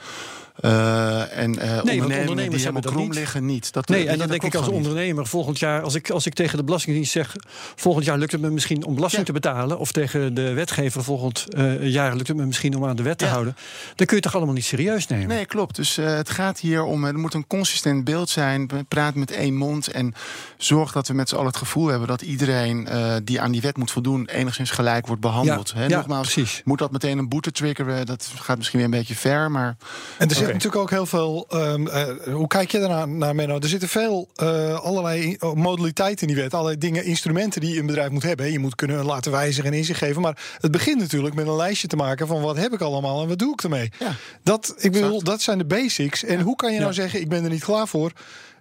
Eh, 0.59 1.37
en 1.37 1.59
eh 1.59 1.83
die 1.83 2.01
ondernemers 2.01 2.63
hebben 2.63 2.81
dat 2.81 2.91
krom 2.91 3.03
niet. 3.05 3.13
liggen 3.13 3.45
niet. 3.45 3.73
Dat, 3.73 3.87
Nee, 3.87 3.99
weet 4.03 4.07
en 4.11 4.17
dan 4.17 4.27
denk 4.27 4.43
ik 4.43 4.55
als 4.55 4.65
niet. 4.67 4.75
ondernemer 4.75 5.27
volgend 5.27 5.59
jaar, 5.59 5.81
als 5.81 5.95
ik, 5.95 6.09
als 6.09 6.25
ik 6.25 6.33
tegen 6.33 6.57
de 6.57 6.63
Belastingdienst 6.63 7.11
zeg, 7.11 7.35
volgend 7.75 8.05
jaar 8.05 8.17
lukt 8.17 8.31
het 8.31 8.41
me 8.41 8.49
misschien 8.49 8.85
om 8.85 8.95
belasting 8.95 9.27
Ja. 9.27 9.33
te 9.33 9.39
betalen, 9.39 9.79
of 9.79 9.91
tegen 9.91 10.33
de 10.33 10.53
wetgever 10.53 11.03
volgend 11.03 11.45
eh, 11.49 11.87
jaar 11.87 12.15
lukt 12.15 12.27
het 12.27 12.37
me 12.37 12.45
misschien 12.45 12.75
om 12.75 12.85
aan 12.85 12.95
de 12.95 13.03
wet 13.03 13.17
te 13.17 13.25
houden, 13.25 13.55
dan 13.95 14.05
kun 14.07 14.15
je 14.15 14.21
toch 14.21 14.35
allemaal 14.35 14.53
niet 14.53 14.65
serieus 14.65 15.07
nemen. 15.07 15.27
Nee, 15.27 15.45
klopt. 15.45 15.75
Dus 15.75 15.97
eh, 15.97 16.05
het 16.15 16.29
gaat 16.29 16.59
hier 16.59 16.83
om, 16.83 17.03
er 17.05 17.17
moet 17.17 17.33
een 17.33 17.47
consistent 17.47 18.03
beeld 18.03 18.29
zijn. 18.29 18.69
Praat 18.87 19.15
met 19.15 19.31
één 19.31 19.55
mond 19.55 19.87
en 19.87 20.13
zorg 20.57 20.91
dat 20.91 21.07
we 21.07 21.13
met 21.13 21.29
z'n 21.29 21.35
allen 21.35 21.47
het 21.47 21.57
gevoel 21.57 21.87
hebben 21.87 22.07
dat 22.07 22.21
iedereen 22.21 22.87
eh, 22.87 23.15
die 23.23 23.41
aan 23.41 23.51
die 23.51 23.61
wet 23.61 23.77
moet 23.77 23.91
voldoen 23.91 24.27
enigszins 24.29 24.71
gelijk 24.71 25.07
wordt 25.07 25.21
behandeld. 25.21 25.69
Ja, 25.69 25.77
Hè, 25.79 25.85
ja, 25.85 25.97
nogmaals, 25.97 26.33
precies. 26.33 26.61
moet 26.65 26.79
dat 26.79 26.91
meteen 26.91 27.17
een 27.17 27.29
boete 27.29 27.51
triggeren? 27.51 28.05
Dat 28.05 28.29
gaat 28.35 28.57
misschien 28.57 28.79
weer 28.79 28.87
een 28.87 28.93
beetje 28.97 29.15
ver, 29.15 29.51
maar 29.51 29.77
En 30.17 30.29
er 30.29 30.35
natuurlijk 30.53 30.81
ook 30.81 30.89
heel 30.89 31.05
veel. 31.05 31.45
ehm, 31.49 31.87
eh, 31.87 32.33
hoe 32.33 32.47
kijk 32.47 32.71
je 32.71 32.79
daarnaar, 32.79 33.07
naar 33.07 33.35
Menno? 33.35 33.59
Er 33.59 33.67
zitten 33.67 33.89
veel 33.89 34.29
eh, 34.35 34.79
allerlei 34.79 35.37
modaliteiten 35.53 36.27
in 36.27 36.33
die 36.33 36.43
wet. 36.43 36.53
Allerlei 36.53 36.77
dingen, 36.77 37.03
instrumenten 37.05 37.61
die 37.61 37.79
een 37.79 37.85
bedrijf 37.85 38.09
moet 38.09 38.23
hebben. 38.23 38.51
Je 38.51 38.59
moet 38.59 38.75
kunnen 38.75 39.05
laten 39.05 39.31
wijzigen 39.31 39.71
en 39.71 39.77
inzicht 39.77 39.99
geven. 39.99 40.21
Maar 40.21 40.37
het 40.59 40.71
begint 40.71 40.99
natuurlijk 40.99 41.35
met 41.35 41.47
een 41.47 41.55
lijstje 41.55 41.87
te 41.87 41.95
maken 41.95 42.27
van 42.27 42.41
wat 42.41 42.57
heb 42.57 42.73
ik 42.73 42.81
allemaal 42.81 43.21
en 43.21 43.27
wat 43.27 43.39
doe 43.39 43.53
ik 43.53 43.63
ermee. 43.63 43.91
Ja, 43.99 44.15
Dat, 44.43 44.73
ik 44.77 44.91
bedoel, 44.91 45.23
dat 45.23 45.41
zijn 45.41 45.57
de 45.57 45.65
basics. 45.65 46.23
En 46.23 46.41
hoe 46.41 46.55
kan 46.55 46.73
je 46.73 46.79
nou 46.79 46.93
zeggen, 46.93 47.21
ik 47.21 47.29
ben 47.29 47.43
er 47.43 47.49
niet 47.49 47.63
klaar 47.63 47.87
voor? 47.87 48.11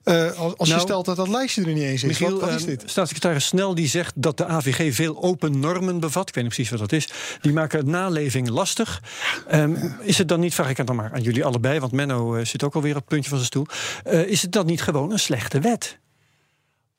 Eh, 0.09 0.38
als 0.38 0.57
als 0.57 0.69
je 0.69 0.75
Nou, 0.75 0.87
stelt 0.87 1.05
dat 1.05 1.17
dat 1.17 1.29
lijstje 1.29 1.62
er 1.62 1.73
niet 1.73 1.83
eens 1.83 2.03
is. 2.03 2.09
Michiel, 2.09 2.31
wat, 2.31 2.41
wat 2.41 2.50
is 2.50 2.61
eh, 2.61 2.67
dit? 2.67 2.83
staatssecretaris 2.87 3.47
Snel 3.47 3.75
die 3.75 3.88
zegt 3.88 4.12
dat 4.17 4.37
de 4.37 4.47
AVG 4.47 4.95
veel 4.95 5.23
open 5.23 5.61
normen 5.61 6.00
bevat. 6.00 6.29
Ik 6.29 6.35
weet 6.35 6.45
niet 6.45 6.53
precies 6.53 6.71
wat 6.71 6.81
dat 6.81 6.93
is. 6.93 7.09
Die 7.41 7.53
maken 7.53 7.91
naleving 7.91 8.49
lastig. 8.49 9.03
Ehm, 9.49 9.75
is 10.00 10.19
het 10.19 10.29
dan 10.29 10.41
niet, 10.41 10.55
vraag 10.55 10.71
ik 10.71 10.77
het 10.77 10.87
dan 10.87 10.97
maar 10.97 11.12
aan 11.12 11.23
jullie 11.23 11.45
allebei, 11.45 11.81
want 11.81 11.93
Menno 11.93 12.35
eh, 12.35 12.45
zit 12.45 12.65
ook 12.65 12.75
alweer 12.75 12.91
op 12.95 13.00
het 13.00 13.09
puntje 13.09 13.29
van 13.29 13.38
zijn 13.38 13.50
stoel. 13.50 13.67
Eh, 14.05 14.27
is 14.27 14.43
het 14.43 14.53
dan 14.53 14.67
niet 14.67 14.83
gewoon 14.83 15.12
een 15.12 15.19
slechte 15.19 15.61
wet? 15.61 15.99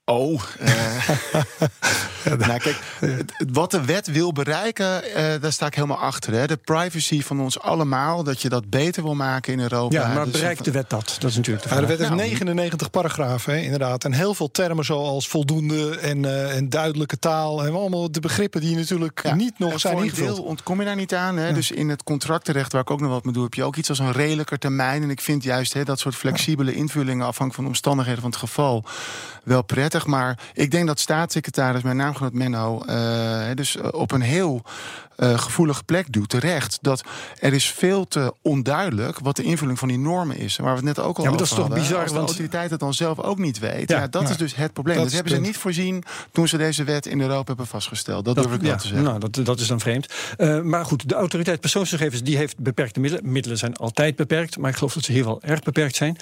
Oh. 0.10 0.42
eh, 0.60 0.72
nou, 2.48 2.60
kijk, 2.60 2.80
wat 3.52 3.72
de 3.72 3.86
wet 3.86 4.08
wil 4.08 4.32
bereiken, 4.32 5.04
eh, 5.14 5.42
daar 5.42 5.52
sta 5.52 5.66
ik 5.66 5.76
helemaal 5.76 5.98
achter. 5.98 6.34
Hè. 6.34 6.48
De 6.48 6.58
privacy 6.58 7.22
van 7.22 7.42
ons 7.42 7.60
allemaal, 7.60 8.24
dat 8.24 8.42
je 8.42 8.50
dat 8.50 8.70
beter 8.70 9.04
wil 9.04 9.16
maken 9.16 9.54
in 9.54 9.60
Europa. 9.60 9.96
Ja, 10.00 10.14
maar 10.14 10.24
Dus- 10.24 10.34
bereikt 10.34 10.66
de 10.66 10.72
wet 10.72 10.90
dat? 10.90 11.16
Dat 11.20 11.30
is 11.30 11.36
natuurlijk 11.36 11.64
de 11.64 11.70
Ja, 11.70 11.76
vraag. 11.76 11.80
de 11.80 11.98
wet 11.98 11.98
heeft 11.98 12.10
Nou, 12.10 12.22
99 12.30 12.90
paragrafen, 12.90 13.54
hè, 13.54 13.60
inderdaad. 13.60 14.04
En 14.04 14.14
heel 14.14 14.34
veel 14.34 14.52
termen 14.52 14.86
zoals 14.86 15.28
voldoende 15.28 15.98
en, 15.98 16.26
eh, 16.26 16.56
en 16.56 16.70
duidelijke 16.70 17.20
taal. 17.20 17.66
En 17.66 17.74
allemaal 17.74 18.12
de 18.12 18.20
begrippen 18.20 18.62
die 18.62 18.76
natuurlijk 18.76 19.20
Ja, 19.24 19.36
niet 19.36 19.60
nog 19.60 19.80
zijn 19.80 19.98
ingevuld. 19.98 20.36
deel 20.36 20.44
ontkom 20.46 20.80
je 20.80 20.86
daar 20.86 20.96
niet 20.96 21.14
aan. 21.16 21.38
Hè? 21.38 21.54
Dus 21.54 21.72
in 21.72 21.90
het 21.90 22.04
contractenrecht, 22.04 22.72
waar 22.72 22.82
ik 22.82 22.92
ook 22.92 23.02
nog 23.02 23.10
wat 23.12 23.24
mee 23.24 23.34
doe, 23.34 23.44
heb 23.44 23.54
je 23.54 23.64
ook 23.64 23.76
iets 23.76 23.90
als 23.90 24.00
een 24.00 24.12
redelijker 24.12 24.60
termijn. 24.60 25.04
En 25.04 25.10
ik 25.10 25.22
vind 25.22 25.44
juist 25.44 25.74
hè, 25.74 25.84
dat 25.84 26.00
soort 26.00 26.16
flexibele 26.16 26.74
invullingen, 26.74 27.26
afhankelijk 27.26 27.54
van 27.56 27.64
de 27.64 27.70
omstandigheden 27.70 28.22
van 28.22 28.30
het 28.30 28.40
geval, 28.40 28.84
wel 29.44 29.62
prettig. 29.64 29.99
Maar 30.06 30.40
ik 30.54 30.72
denk 30.72 30.88
dat 30.88 31.00
staatssecretaris, 31.00 31.82
mijn 31.82 31.98
naamgenoot 31.98 32.34
Menno, 32.34 32.82
eh, 32.82 33.42
dus 33.56 33.78
eh, 33.78 33.88
op 33.92 34.12
een 34.12 34.22
heel 34.22 34.62
eh, 35.16 35.40
gevoelige 35.40 35.84
plek 35.84 36.12
doet, 36.12 36.30
terecht. 36.30 36.78
Dat 36.82 37.04
er 37.40 37.54
is 37.54 37.70
veel 37.72 38.08
te 38.08 38.34
onduidelijk 38.42 39.20
wat 39.20 39.36
de 39.36 39.44
invulling 39.44 39.80
van 39.80 39.88
die 39.88 39.98
normen 40.00 40.38
is. 40.38 40.58
Waar 40.58 40.70
we 40.70 40.76
het 40.76 40.86
net 40.86 41.00
ook 41.00 41.18
al 41.18 41.24
Ja, 41.24 41.30
maar 41.30 41.34
over 41.34 41.38
dat 41.38 41.48
is 41.48 41.50
toch 41.50 41.60
hadden. 41.60 41.80
bizar, 41.80 42.02
Als 42.02 42.10
de 42.10 42.16
want- 42.16 42.28
autoriteit 42.28 42.70
het 42.72 42.80
dan 42.80 42.94
zelf 42.94 43.20
ook 43.20 43.38
niet 43.38 43.60
weet. 43.60 43.90
Ja, 43.90 44.00
Ja, 44.00 44.08
dat 44.08 44.22
ja. 44.22 44.30
is 44.30 44.38
dus 44.38 44.56
het 44.56 44.74
probleem. 44.74 44.98
Dat 44.98 45.12
hebben 45.12 45.32
ze 45.34 45.40
niet 45.40 45.58
voorzien 45.58 46.04
toen 46.32 46.48
ze 46.48 46.58
deze 46.58 46.84
wet 46.84 47.06
in 47.06 47.22
Europa 47.22 47.44
hebben 47.46 47.68
vastgesteld. 47.68 48.26
Dat, 48.26 48.36
durf 48.36 48.54
ik 48.54 48.62
wel 48.62 48.78
te 48.78 48.88
zeggen. 48.88 49.04
Nou, 49.04 49.20
dat, 49.20 49.46
dat 49.46 49.60
is 49.60 49.68
dan 49.68 49.80
vreemd. 49.80 50.08
Maar 50.64 50.86
goed, 50.86 51.10
de 51.10 51.16
autoriteit 51.16 51.60
persoonsgegevens 51.60 52.24
die 52.24 52.38
heeft 52.38 52.58
beperkte 52.58 53.00
middelen. 53.00 53.32
Middelen 53.32 53.58
zijn 53.58 53.76
altijd 53.76 54.16
beperkt, 54.16 54.58
maar 54.58 54.70
ik 54.70 54.76
geloof 54.76 54.94
dat 54.94 55.04
ze 55.04 55.12
hier 55.12 55.24
wel 55.24 55.42
erg 55.42 55.62
beperkt 55.62 55.96
zijn. 55.96 56.18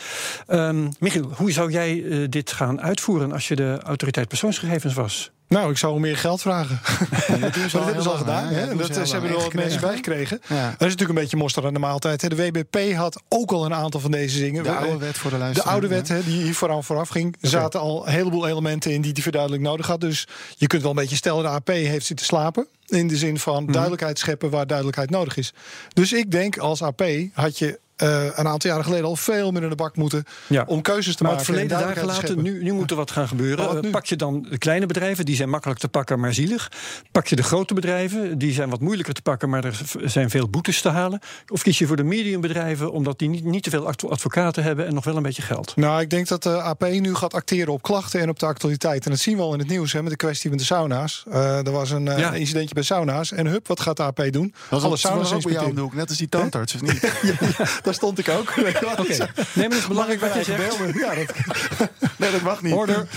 Ehm, 0.47 0.87
Michiel, 0.99 1.31
hoe 1.35 1.51
zou 1.51 1.71
jij 1.71 2.03
dit 2.29 2.51
gaan 2.51 2.81
uitvoeren 2.81 3.31
als 3.31 3.47
je 3.47 3.55
de 3.55 3.66
autoriteit 3.75 4.27
persoonsgegevens 4.27 4.93
was? 4.93 5.31
Nou, 5.47 5.71
ik 5.71 5.77
zou 5.77 5.93
om 5.93 6.01
meer 6.01 6.17
geld 6.17 6.41
vragen. 6.41 6.79
Ja, 7.27 7.37
dat 7.37 7.55
hebben 7.55 7.69
ze 7.71 7.77
al 7.79 8.03
lang, 8.05 8.17
gedaan. 8.17 8.47
hè? 8.47 8.75
Dat 8.75 8.85
ze 8.87 8.93
heel 8.93 9.11
hebben 9.11 9.13
er 9.13 9.19
lang. 9.21 9.27
wel 9.29 9.43
wat 9.43 9.53
mensen 9.53 9.79
Gekregen. 9.79 9.79
bij 9.81 9.95
gekregen. 9.95 10.39
Ja. 10.47 10.63
Dat 10.63 10.71
is 10.71 10.77
natuurlijk 10.79 11.09
een 11.09 11.15
beetje 11.15 11.37
mosterd 11.37 11.65
aan 11.65 11.73
de 11.73 11.79
maaltijd. 11.79 12.21
hè. 12.21 12.27
De 12.27 12.35
WBP 12.35 12.93
had 12.95 13.21
ook 13.29 13.51
al 13.51 13.65
een 13.65 13.73
aantal 13.73 13.99
van 13.99 14.11
deze 14.11 14.39
dingen. 14.39 14.63
De 14.63 14.69
We- 14.69 14.75
oude 14.75 14.97
wet 14.97 15.17
voor 15.17 15.29
de 15.29 15.35
De 15.35 15.41
luisteraar. 15.41 15.71
oude 15.71 15.87
wet 15.87 16.07
hè, 16.07 16.23
die 16.23 16.41
hier 16.43 16.53
vooraan 16.53 16.83
vooraf 16.83 17.09
ging, 17.09 17.35
er 17.41 17.49
zaten 17.49 17.79
al 17.79 18.07
een 18.07 18.13
heleboel 18.13 18.47
elementen 18.47 18.91
in 18.93 19.01
die 19.01 19.13
die 19.13 19.23
verduidelijking 19.23 19.69
nodig 19.71 19.87
had. 19.87 20.01
Dus 20.01 20.27
je 20.55 20.67
kunt 20.67 20.81
wel 20.81 20.91
een 20.91 20.97
beetje 20.97 21.15
stellen, 21.15 21.43
de 21.43 21.49
AP 21.49 21.67
heeft 21.67 22.05
zitten 22.05 22.25
slapen. 22.25 22.67
In 22.85 23.07
de 23.07 23.17
zin 23.17 23.39
van 23.39 23.63
Mhm. 23.63 23.71
duidelijkheid 23.71 24.19
scheppen 24.19 24.49
waar 24.49 24.67
duidelijkheid 24.67 25.09
nodig 25.09 25.37
is. 25.37 25.53
Dus 25.93 26.13
ik 26.13 26.31
denk, 26.31 26.57
als 26.57 26.81
AP 26.81 27.01
had 27.33 27.57
je 27.57 27.79
eh, 27.97 28.23
een 28.23 28.47
aantal 28.47 28.69
jaren 28.69 28.83
geleden 28.85 29.05
al 29.05 29.15
veel 29.15 29.51
meer 29.51 29.63
in 29.63 29.69
de 29.69 29.75
bak 29.75 29.95
moeten 29.95 30.23
Ja. 30.47 30.63
om 30.67 30.81
keuzes 30.81 31.15
te 31.15 31.23
Maar 31.23 31.31
maken. 31.31 31.45
het 31.47 31.55
verleden 31.55 31.77
en 31.77 31.83
daar 31.85 31.93
duidelijkheid 31.95 32.27
te 32.27 32.31
gelaten, 32.33 32.51
scheppen. 32.53 32.65
nu, 32.65 32.71
nu 32.71 32.79
moet 32.79 32.91
er 32.91 32.97
wat 32.97 33.11
gaan 33.11 33.27
gebeuren. 33.27 33.57
Maar 33.57 33.67
wat 33.67 33.75
Eh, 33.77 33.81
nu? 33.83 33.89
pak 33.89 34.05
je 34.05 34.15
dan 34.15 34.45
de 34.49 34.57
kleine 34.57 34.85
bedrijven, 34.85 35.25
die 35.25 35.35
zijn 35.35 35.49
makkelijk 35.49 35.79
te 35.79 35.87
pakken, 35.87 36.19
maar 36.19 36.33
zielig. 36.33 36.71
Pak 37.11 37.27
je 37.27 37.35
de 37.35 37.43
grote 37.43 37.73
bedrijven, 37.73 38.37
die 38.37 38.53
zijn 38.53 38.69
wat 38.69 38.79
moeilijker 38.79 39.13
te 39.13 39.21
pakken, 39.21 39.49
maar 39.49 39.63
er 39.65 39.81
zijn 40.03 40.29
veel 40.29 40.49
boetes 40.49 40.81
te 40.81 40.89
halen. 40.89 41.19
Of 41.47 41.61
kies 41.61 41.77
je 41.77 41.87
voor 41.87 41.95
de 41.95 42.03
mediumbedrijven, 42.03 42.91
omdat 42.91 43.19
die 43.19 43.29
niet, 43.29 43.43
niet 43.43 43.63
te 43.63 43.69
veel 43.69 43.87
advo- 43.87 44.07
advocaten 44.09 44.63
hebben 44.63 44.85
en 44.87 44.93
nog 44.93 45.03
wel 45.03 45.15
een 45.17 45.23
beetje 45.23 45.41
geld. 45.41 45.75
Nou, 45.75 46.01
ik 46.01 46.09
denk 46.09 46.27
dat 46.27 46.43
de 46.43 46.61
AP 46.61 46.81
nu 46.89 47.15
gaat 47.15 47.33
acteren 47.33 47.73
op 47.73 47.81
klachten 47.81 48.19
en 48.21 48.29
op 48.29 48.39
de 48.39 48.45
actualiteit. 48.45 49.05
En 49.05 49.11
dat 49.11 49.19
zien 49.19 49.35
we 49.37 49.41
al 49.43 49.53
in 49.53 49.59
het 49.59 49.67
nieuws 49.67 49.93
hè, 49.93 50.01
met 50.01 50.11
de 50.11 50.17
kwestie 50.17 50.49
met 50.49 50.59
de 50.59 50.65
sauna's. 50.65 51.23
Eh, 51.29 51.65
er 51.65 51.71
was 51.71 51.89
een 51.91 52.07
eh, 52.07 52.17
Ja. 52.19 52.33
incidentje 52.33 52.73
bij 52.73 52.83
sauna's. 52.83 53.31
En 53.31 53.45
hup, 53.47 53.67
wat 53.67 53.79
gaat 53.79 53.97
de 53.97 54.03
AP 54.03 54.27
doen? 54.31 54.53
Dat 54.69 54.83
Alle 54.83 54.97
sauna's 54.97 55.31
ook 55.33 55.43
bij 55.43 55.53
jou 55.53 55.79
hoek, 55.79 55.93
net 55.93 56.09
als 56.09 56.17
die 56.17 56.29
tandarts, 56.29 56.75
of 56.75 56.81
niet? 56.81 57.11
Daar 57.87 57.95
stond 57.95 58.19
ik 58.19 58.29
ook. 58.29 58.49
Oké, 58.99 59.07
nee, 59.07 59.17
maar 59.17 59.63
het 59.63 59.73
is 59.73 59.87
belangrijk 59.87 60.19
wat 60.19 60.33
je 60.33 60.43
zegt. 60.43 60.77
Ja, 60.99 61.15
dat, 61.15 61.89
Nee, 62.17 62.31
dat 62.31 62.41
mag 62.41 62.61
niet. 62.61 62.73
Order. 62.73 63.07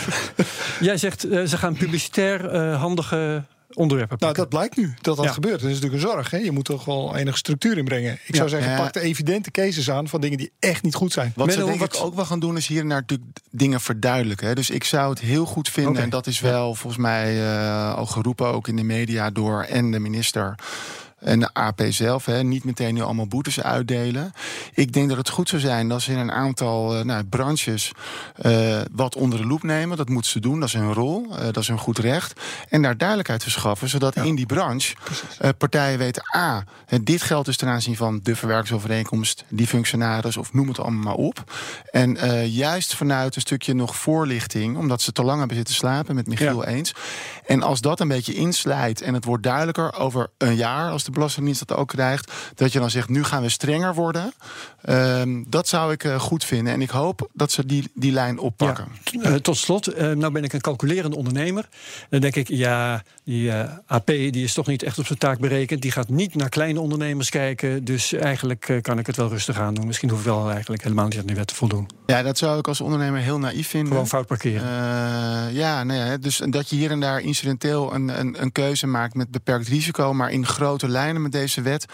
Jij 0.80 0.96
zegt, 0.96 1.24
eh, 1.24 1.44
ze 1.44 1.56
gaan 1.56 1.74
publicitair 1.74 2.48
eh, 2.50 2.80
handige 2.80 3.44
onderwerpen 3.74 4.16
nou, 4.20 4.32
pakken. 4.32 4.42
dat 4.42 4.48
blijkt 4.48 4.76
nu 4.76 4.94
dat 5.00 5.16
dat 5.16 5.24
Ja. 5.24 5.32
gebeurt. 5.32 5.60
Dat 5.60 5.70
is 5.70 5.74
natuurlijk 5.80 6.02
een 6.02 6.08
zorg. 6.10 6.30
Hè? 6.30 6.36
Je 6.38 6.50
moet 6.50 6.64
toch 6.64 6.84
wel 6.84 7.16
enige 7.16 7.36
structuur 7.36 7.78
inbrengen. 7.78 8.18
Ik 8.26 8.34
zou 8.36 8.48
zeggen, 8.48 8.76
pak 8.76 8.92
de 8.92 9.00
evidente 9.00 9.50
cases 9.50 9.90
aan 9.90 10.08
van 10.08 10.20
dingen 10.20 10.38
die 10.38 10.52
echt 10.58 10.82
niet 10.82 10.94
goed 10.94 11.12
zijn. 11.12 11.32
Wat 11.36 11.52
ze 11.52 11.64
denk 11.64 11.78
wat- 11.80 11.94
ik 11.96 12.02
ook 12.02 12.14
wel 12.14 12.24
gaan 12.24 12.40
doen, 12.40 12.56
is 12.56 12.66
hier 12.66 12.86
naar 12.86 13.00
natuurlijk 13.00 13.30
dingen 13.50 13.80
verduidelijken. 13.80 14.46
Hè. 14.46 14.54
Dus 14.54 14.70
ik 14.70 14.84
zou 14.84 15.10
het 15.10 15.18
heel 15.20 15.44
goed 15.44 15.68
vinden, 15.68 16.02
en 16.02 16.10
dat 16.10 16.26
is 16.26 16.40
wel 16.40 16.74
volgens 16.74 17.02
mij 17.02 17.40
eh, 17.42 17.94
al 17.94 18.06
geroepen, 18.06 18.46
ook 18.46 18.68
in 18.68 18.76
de 18.76 18.82
media 18.82 19.30
door 19.30 19.62
en 19.62 19.90
de 19.90 19.98
minister. 19.98 20.54
En 21.20 21.40
de 21.40 21.54
AP 21.54 21.80
zelf, 21.88 22.24
hè, 22.24 22.42
niet 22.42 22.64
meteen 22.64 22.94
nu 22.94 23.02
allemaal 23.02 23.26
boetes 23.26 23.62
uitdelen. 23.62 24.32
Ik 24.74 24.92
denk 24.92 25.08
dat 25.08 25.18
het 25.18 25.28
goed 25.28 25.48
zou 25.48 25.60
zijn 25.60 25.88
dat 25.88 26.02
ze 26.02 26.12
in 26.12 26.18
een 26.18 26.32
aantal 26.32 26.96
eh, 26.96 27.04
nou, 27.04 27.24
branches 27.24 27.92
eh, 28.36 28.80
wat 28.92 29.16
onder 29.16 29.38
de 29.38 29.46
loep 29.46 29.62
nemen. 29.62 29.96
Dat 29.96 30.08
moeten 30.08 30.30
ze 30.30 30.40
doen, 30.40 30.60
dat 30.60 30.68
is 30.68 30.74
hun 30.74 30.92
rol, 30.92 31.26
eh, 31.30 31.44
dat 31.44 31.56
is 31.56 31.68
hun 31.68 31.78
goed 31.78 31.98
recht. 31.98 32.40
En 32.68 32.82
daar 32.82 32.96
duidelijkheid 32.96 33.42
verschaffen, 33.42 33.88
zodat 33.88 34.16
in 34.16 34.34
die 34.34 34.46
branche 34.46 34.94
partijen 35.58 35.98
weten: 35.98 36.22
A, 36.36 36.64
eh, 36.86 36.98
dit 37.02 37.22
geldt 37.22 37.46
dus 37.46 37.56
ten 37.56 37.68
aanzien 37.68 37.96
van 37.96 38.20
de 38.22 38.36
verwerkingsovereenkomst, 38.36 39.44
die 39.48 39.66
functionaris 39.66 40.36
of 40.36 40.52
noem 40.52 40.68
het 40.68 40.78
allemaal 40.78 41.02
maar 41.02 41.14
op. 41.14 41.52
En 41.90 42.16
juist 42.48 42.94
vanuit 42.94 43.34
een 43.34 43.40
stukje 43.40 43.74
nog 43.74 43.96
voorlichting, 43.96 44.76
omdat 44.76 45.02
ze 45.02 45.12
te 45.12 45.22
lang 45.22 45.38
hebben 45.38 45.56
zitten 45.56 45.74
slapen, 45.74 46.14
met 46.14 46.26
Michiel 46.26 46.64
eens. 46.64 46.94
En 47.46 47.62
als 47.62 47.80
dat 47.80 48.00
een 48.00 48.08
beetje 48.08 48.34
inslijt 48.34 49.00
en 49.00 49.14
het 49.14 49.24
wordt 49.24 49.42
duidelijker 49.42 49.94
over 49.94 50.30
een 50.38 50.56
jaar, 50.56 50.90
als 50.90 51.04
de 51.04 51.09
de 51.10 51.18
Belastingdienst 51.18 51.68
dat 51.68 51.76
ook 51.76 51.88
krijgt, 51.88 52.32
dat 52.54 52.72
je 52.72 52.78
dan 52.78 52.90
zegt: 52.90 53.08
nu 53.08 53.24
gaan 53.24 53.42
we 53.42 53.48
strenger 53.48 53.94
worden. 53.94 54.32
Ehm, 54.82 55.42
dat 55.46 55.68
zou 55.68 55.92
ik 55.92 56.04
eh, 56.04 56.20
goed 56.20 56.44
vinden. 56.44 56.72
En 56.72 56.82
ik 56.82 56.90
hoop 56.90 57.28
dat 57.32 57.52
ze 57.52 57.66
die, 57.66 57.90
die 57.94 58.12
lijn 58.12 58.38
oppakken. 58.38 58.86
Ja. 59.04 59.38
tot 59.38 59.56
slot, 59.56 59.88
uh, 59.88 60.10
nou 60.10 60.32
ben 60.32 60.44
ik 60.44 60.52
een 60.52 60.60
calculerende 60.60 61.16
ondernemer. 61.16 61.68
Dan 62.08 62.20
denk 62.20 62.36
ik, 62.36 62.48
ja, 62.48 63.02
die 63.24 63.52
AP 63.86 64.06
die 64.06 64.44
is 64.44 64.54
toch 64.54 64.66
niet 64.66 64.82
echt 64.82 64.98
op 64.98 65.06
zijn 65.06 65.18
taak 65.18 65.38
berekend. 65.38 65.82
Die 65.82 65.90
gaat 65.90 66.08
niet 66.08 66.34
naar 66.34 66.48
kleine 66.48 66.80
ondernemers 66.80 67.30
kijken. 67.30 67.84
Dus 67.84 68.12
eigenlijk 68.12 68.78
kan 68.82 68.98
ik 68.98 69.06
het 69.06 69.16
wel 69.16 69.28
rustig 69.28 69.58
aan 69.58 69.74
doen. 69.74 69.86
Misschien 69.86 70.10
hoef 70.10 70.18
ik 70.18 70.24
wel 70.24 70.50
eigenlijk 70.50 70.82
helemaal 70.82 71.04
niet 71.08 71.18
aan 71.18 71.26
die 71.26 71.36
wet 71.36 71.46
te 71.46 71.54
voldoen. 71.54 71.88
Ja, 72.06 72.22
dat 72.22 72.38
zou 72.38 72.58
ik 72.58 72.68
als 72.68 72.80
ondernemer 72.80 73.20
heel 73.20 73.38
naïef 73.38 73.68
vinden. 73.68 73.88
Gewoon 73.88 74.08
fout 74.08 74.26
parkeren. 74.26 74.62
ja, 75.52 75.84
nee, 75.84 75.98
nou 75.98 76.18
dus 76.18 76.42
dat 76.44 76.68
je 76.68 76.76
hier 76.76 76.90
en 76.90 77.00
daar 77.00 77.20
incidenteel 77.20 77.94
een, 77.94 78.20
een, 78.20 78.42
een 78.42 78.52
keuze 78.52 78.86
maakt 78.86 79.14
met 79.14 79.30
beperkt 79.30 79.68
risico. 79.68 80.14
Maar 80.14 80.30
in 80.30 80.46
grote 80.46 80.88
lijnen 80.88 80.99
met 81.08 81.32
deze 81.32 81.62
wet 81.62 81.86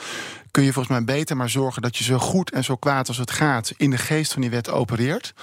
kun 0.57 0.64
je 0.64 0.73
volgens 0.73 0.99
mij 0.99 1.05
beter 1.16 1.37
maar 1.37 1.51
zorgen 1.51 1.83
dat 1.83 1.97
je 1.97 2.05
zo 2.05 2.19
goed 2.19 2.51
en 2.51 2.64
zo 2.64 2.77
kwaad 2.77 3.09
als 3.09 3.16
het 3.16 3.31
gaat 3.31 3.73
in 3.77 3.90
de 3.90 3.99
geest 3.99 4.33
van 4.33 4.42
die 4.42 4.51
wet 4.51 4.71
opereert. 4.71 5.35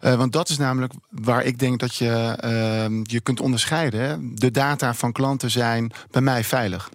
Uh, 0.00 0.14
want 0.14 0.32
dat 0.32 0.48
is 0.48 0.58
namelijk 0.58 0.92
waar 1.10 1.44
ik 1.44 1.58
denk 1.58 1.80
dat 1.80 1.94
je 1.94 2.38
uh, 2.44 3.02
je 3.02 3.20
kunt 3.20 3.40
onderscheiden. 3.40 4.34
De 4.34 4.50
data 4.50 4.94
van 4.94 5.12
klanten 5.12 5.50
zijn 5.50 5.92
bij 6.10 6.22
mij 6.22 6.44
veilig. 6.44 6.90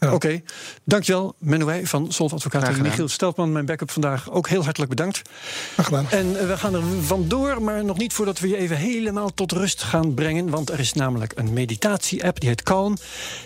Ja. 0.00 0.06
Oké, 0.06 0.14
okay. 0.14 0.44
dankjewel 0.84 1.34
Menuij 1.38 1.86
van 1.86 2.12
Solf 2.12 2.32
Advocaat 2.32 2.68
en 2.68 2.82
Michiel 2.82 3.08
Steltman, 3.08 3.52
mijn 3.52 3.66
backup 3.66 3.90
vandaag. 3.90 4.30
Ook 4.30 4.48
heel 4.48 4.64
hartelijk 4.64 4.90
bedankt. 4.90 5.22
gedaan. 5.76 6.10
En 6.10 6.48
we 6.48 6.56
gaan 6.56 6.74
er 6.74 6.82
vandoor, 7.00 7.62
maar 7.62 7.84
nog 7.84 7.98
niet 7.98 8.12
voordat 8.12 8.38
we 8.38 8.48
je 8.48 8.56
even 8.56 8.76
helemaal 8.76 9.34
tot 9.34 9.52
rust 9.52 9.82
gaan 9.82 10.14
brengen. 10.14 10.50
Want 10.50 10.70
er 10.70 10.78
is 10.78 10.92
namelijk 10.92 11.32
een 11.34 11.52
meditatie-app, 11.52 12.40
die 12.40 12.48
heet 12.48 12.62
Calm. 12.62 12.96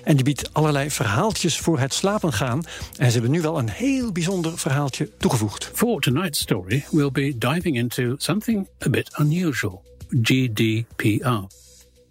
En 0.05 0.15
die 0.15 0.25
biedt 0.25 0.55
allerlei 0.55 0.91
verhaaltjes 0.91 1.59
voor 1.59 1.79
het 1.79 1.95
slapen 1.95 2.33
gaan. 2.33 2.63
En 2.99 3.07
ze 3.07 3.13
hebben 3.13 3.31
nu 3.31 3.41
wel 3.41 3.59
een 3.59 3.71
heel 3.71 4.13
bijzonder 4.13 4.59
verhaaltje 4.59 5.11
toegevoegd. 5.19 5.71
For 5.75 6.01
tonight's 6.01 6.41
story, 6.41 6.85
we'll 6.91 7.11
be 7.11 7.39
diving 7.39 7.77
into 7.77 8.15
something 8.19 8.69
a 8.87 8.91
bit 8.91 9.11
unusual. 9.19 9.83
GDPR. 10.23 11.47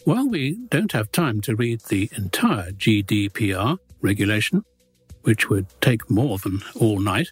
While 0.03 0.29
we 0.29 0.65
don't 0.69 0.91
have 0.91 1.09
time 1.09 1.39
to 1.39 1.53
read 1.55 1.87
the 1.87 2.07
entire 2.11 2.73
GDPR, 2.77 3.77
regulation, 4.01 4.63
which 5.21 5.49
would 5.49 5.67
take 5.81 6.09
more 6.09 6.37
than 6.37 6.61
all 6.75 6.99
night, 6.99 7.29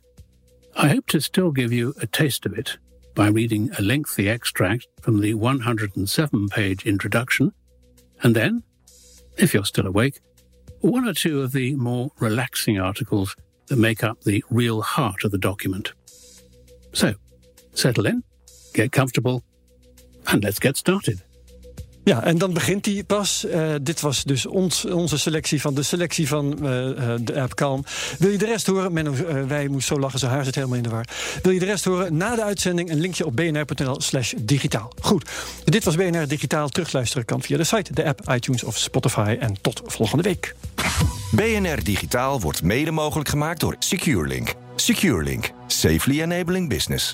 I 0.76 0.90
hope 0.90 1.08
to 1.08 1.20
still 1.20 1.52
give 1.52 1.74
you 1.74 1.94
a 2.02 2.08
taste 2.08 2.46
of 2.46 2.58
it 2.58 2.78
by 3.16 3.28
reading 3.28 3.72
a 3.78 3.82
lengthy 3.82 4.30
extract 4.30 4.88
from 5.02 5.20
the 5.20 5.34
107 5.34 6.50
page 6.50 6.86
introduction, 6.86 7.52
and 8.24 8.36
then, 8.36 8.64
if 9.38 9.54
you're 9.54 9.66
still 9.66 9.88
awake, 9.88 10.20
one 10.82 11.08
or 11.08 11.14
two 11.14 11.42
of 11.42 11.52
the 11.52 11.76
more 11.76 12.12
relaxing 12.20 12.80
articles 12.80 13.36
that 13.68 13.78
make 13.78 14.04
up 14.04 14.22
the 14.22 14.44
real 14.50 14.82
heart 14.82 15.24
of 15.24 15.32
the 15.32 15.38
document. 15.38 15.94
So, 16.94 17.16
settle 17.74 18.06
in, 18.06 18.24
get 18.74 18.92
comfortable, 18.92 19.44
and 20.28 20.44
let's 20.44 20.60
get 20.60 20.78
started. 20.78 21.22
Ja, 22.10 22.24
en 22.24 22.38
dan 22.38 22.54
begint 22.54 22.86
hij 22.86 23.04
pas. 23.08 23.46
Uh, 23.46 23.74
dit 23.82 24.02
was 24.02 24.24
dus 24.24 24.46
ons, 24.46 24.86
onze 24.86 25.18
selectie 25.18 25.62
van 25.62 25.74
de 25.74 25.84
selectie 25.84 26.28
van 26.28 26.46
uh, 26.54 26.60
de 27.22 27.42
app 27.42 27.54
Calm. 27.54 27.84
Wil 28.20 28.30
je 28.30 28.38
de 28.38 28.46
rest 28.46 28.68
horen? 28.68 29.48
Wij 29.48 29.68
moest 29.68 29.88
zo 29.88 30.00
lachen, 30.00 30.20
zijn 30.20 30.32
haar 30.32 30.44
zit 30.44 30.56
helemaal 30.56 30.78
in 30.78 30.84
de 30.84 30.90
war. 30.90 31.06
Wil 31.42 31.52
je 31.52 31.60
de 31.60 31.66
rest 31.66 31.86
horen? 31.86 32.18
Na 32.18 32.36
de 32.36 32.44
uitzending 32.44 32.90
een 32.90 33.00
linkje 33.00 33.26
op 33.26 33.36
bnr.nl 33.36 34.02
slash 34.02 34.34
digitaal. 34.38 34.92
Goed, 35.02 35.30
dit 35.64 35.84
was 35.84 35.96
BNR 35.96 36.28
Digitaal. 36.28 36.70
Terugluisteren 36.70 37.26
kan 37.26 37.42
via 37.42 37.58
de 37.58 37.64
site, 37.64 37.94
de 37.94 38.06
app, 38.06 38.22
iTunes 38.30 38.64
of 38.64 38.78
Spotify. 38.78 39.38
En 39.40 39.62
tot 39.62 39.82
volgende 39.86 40.24
week. 40.24 40.56
BNR 41.32 41.84
Digitaal 41.84 42.40
wordt 42.40 42.64
mede 42.64 42.92
mogelijk 42.92 43.30
gemaakt 43.30 43.60
door 43.60 43.76
SecureLink. 43.80 44.54
SecureLink. 44.76 45.52
Safely 45.68 46.22
enabling 46.22 46.70
business. 46.70 47.14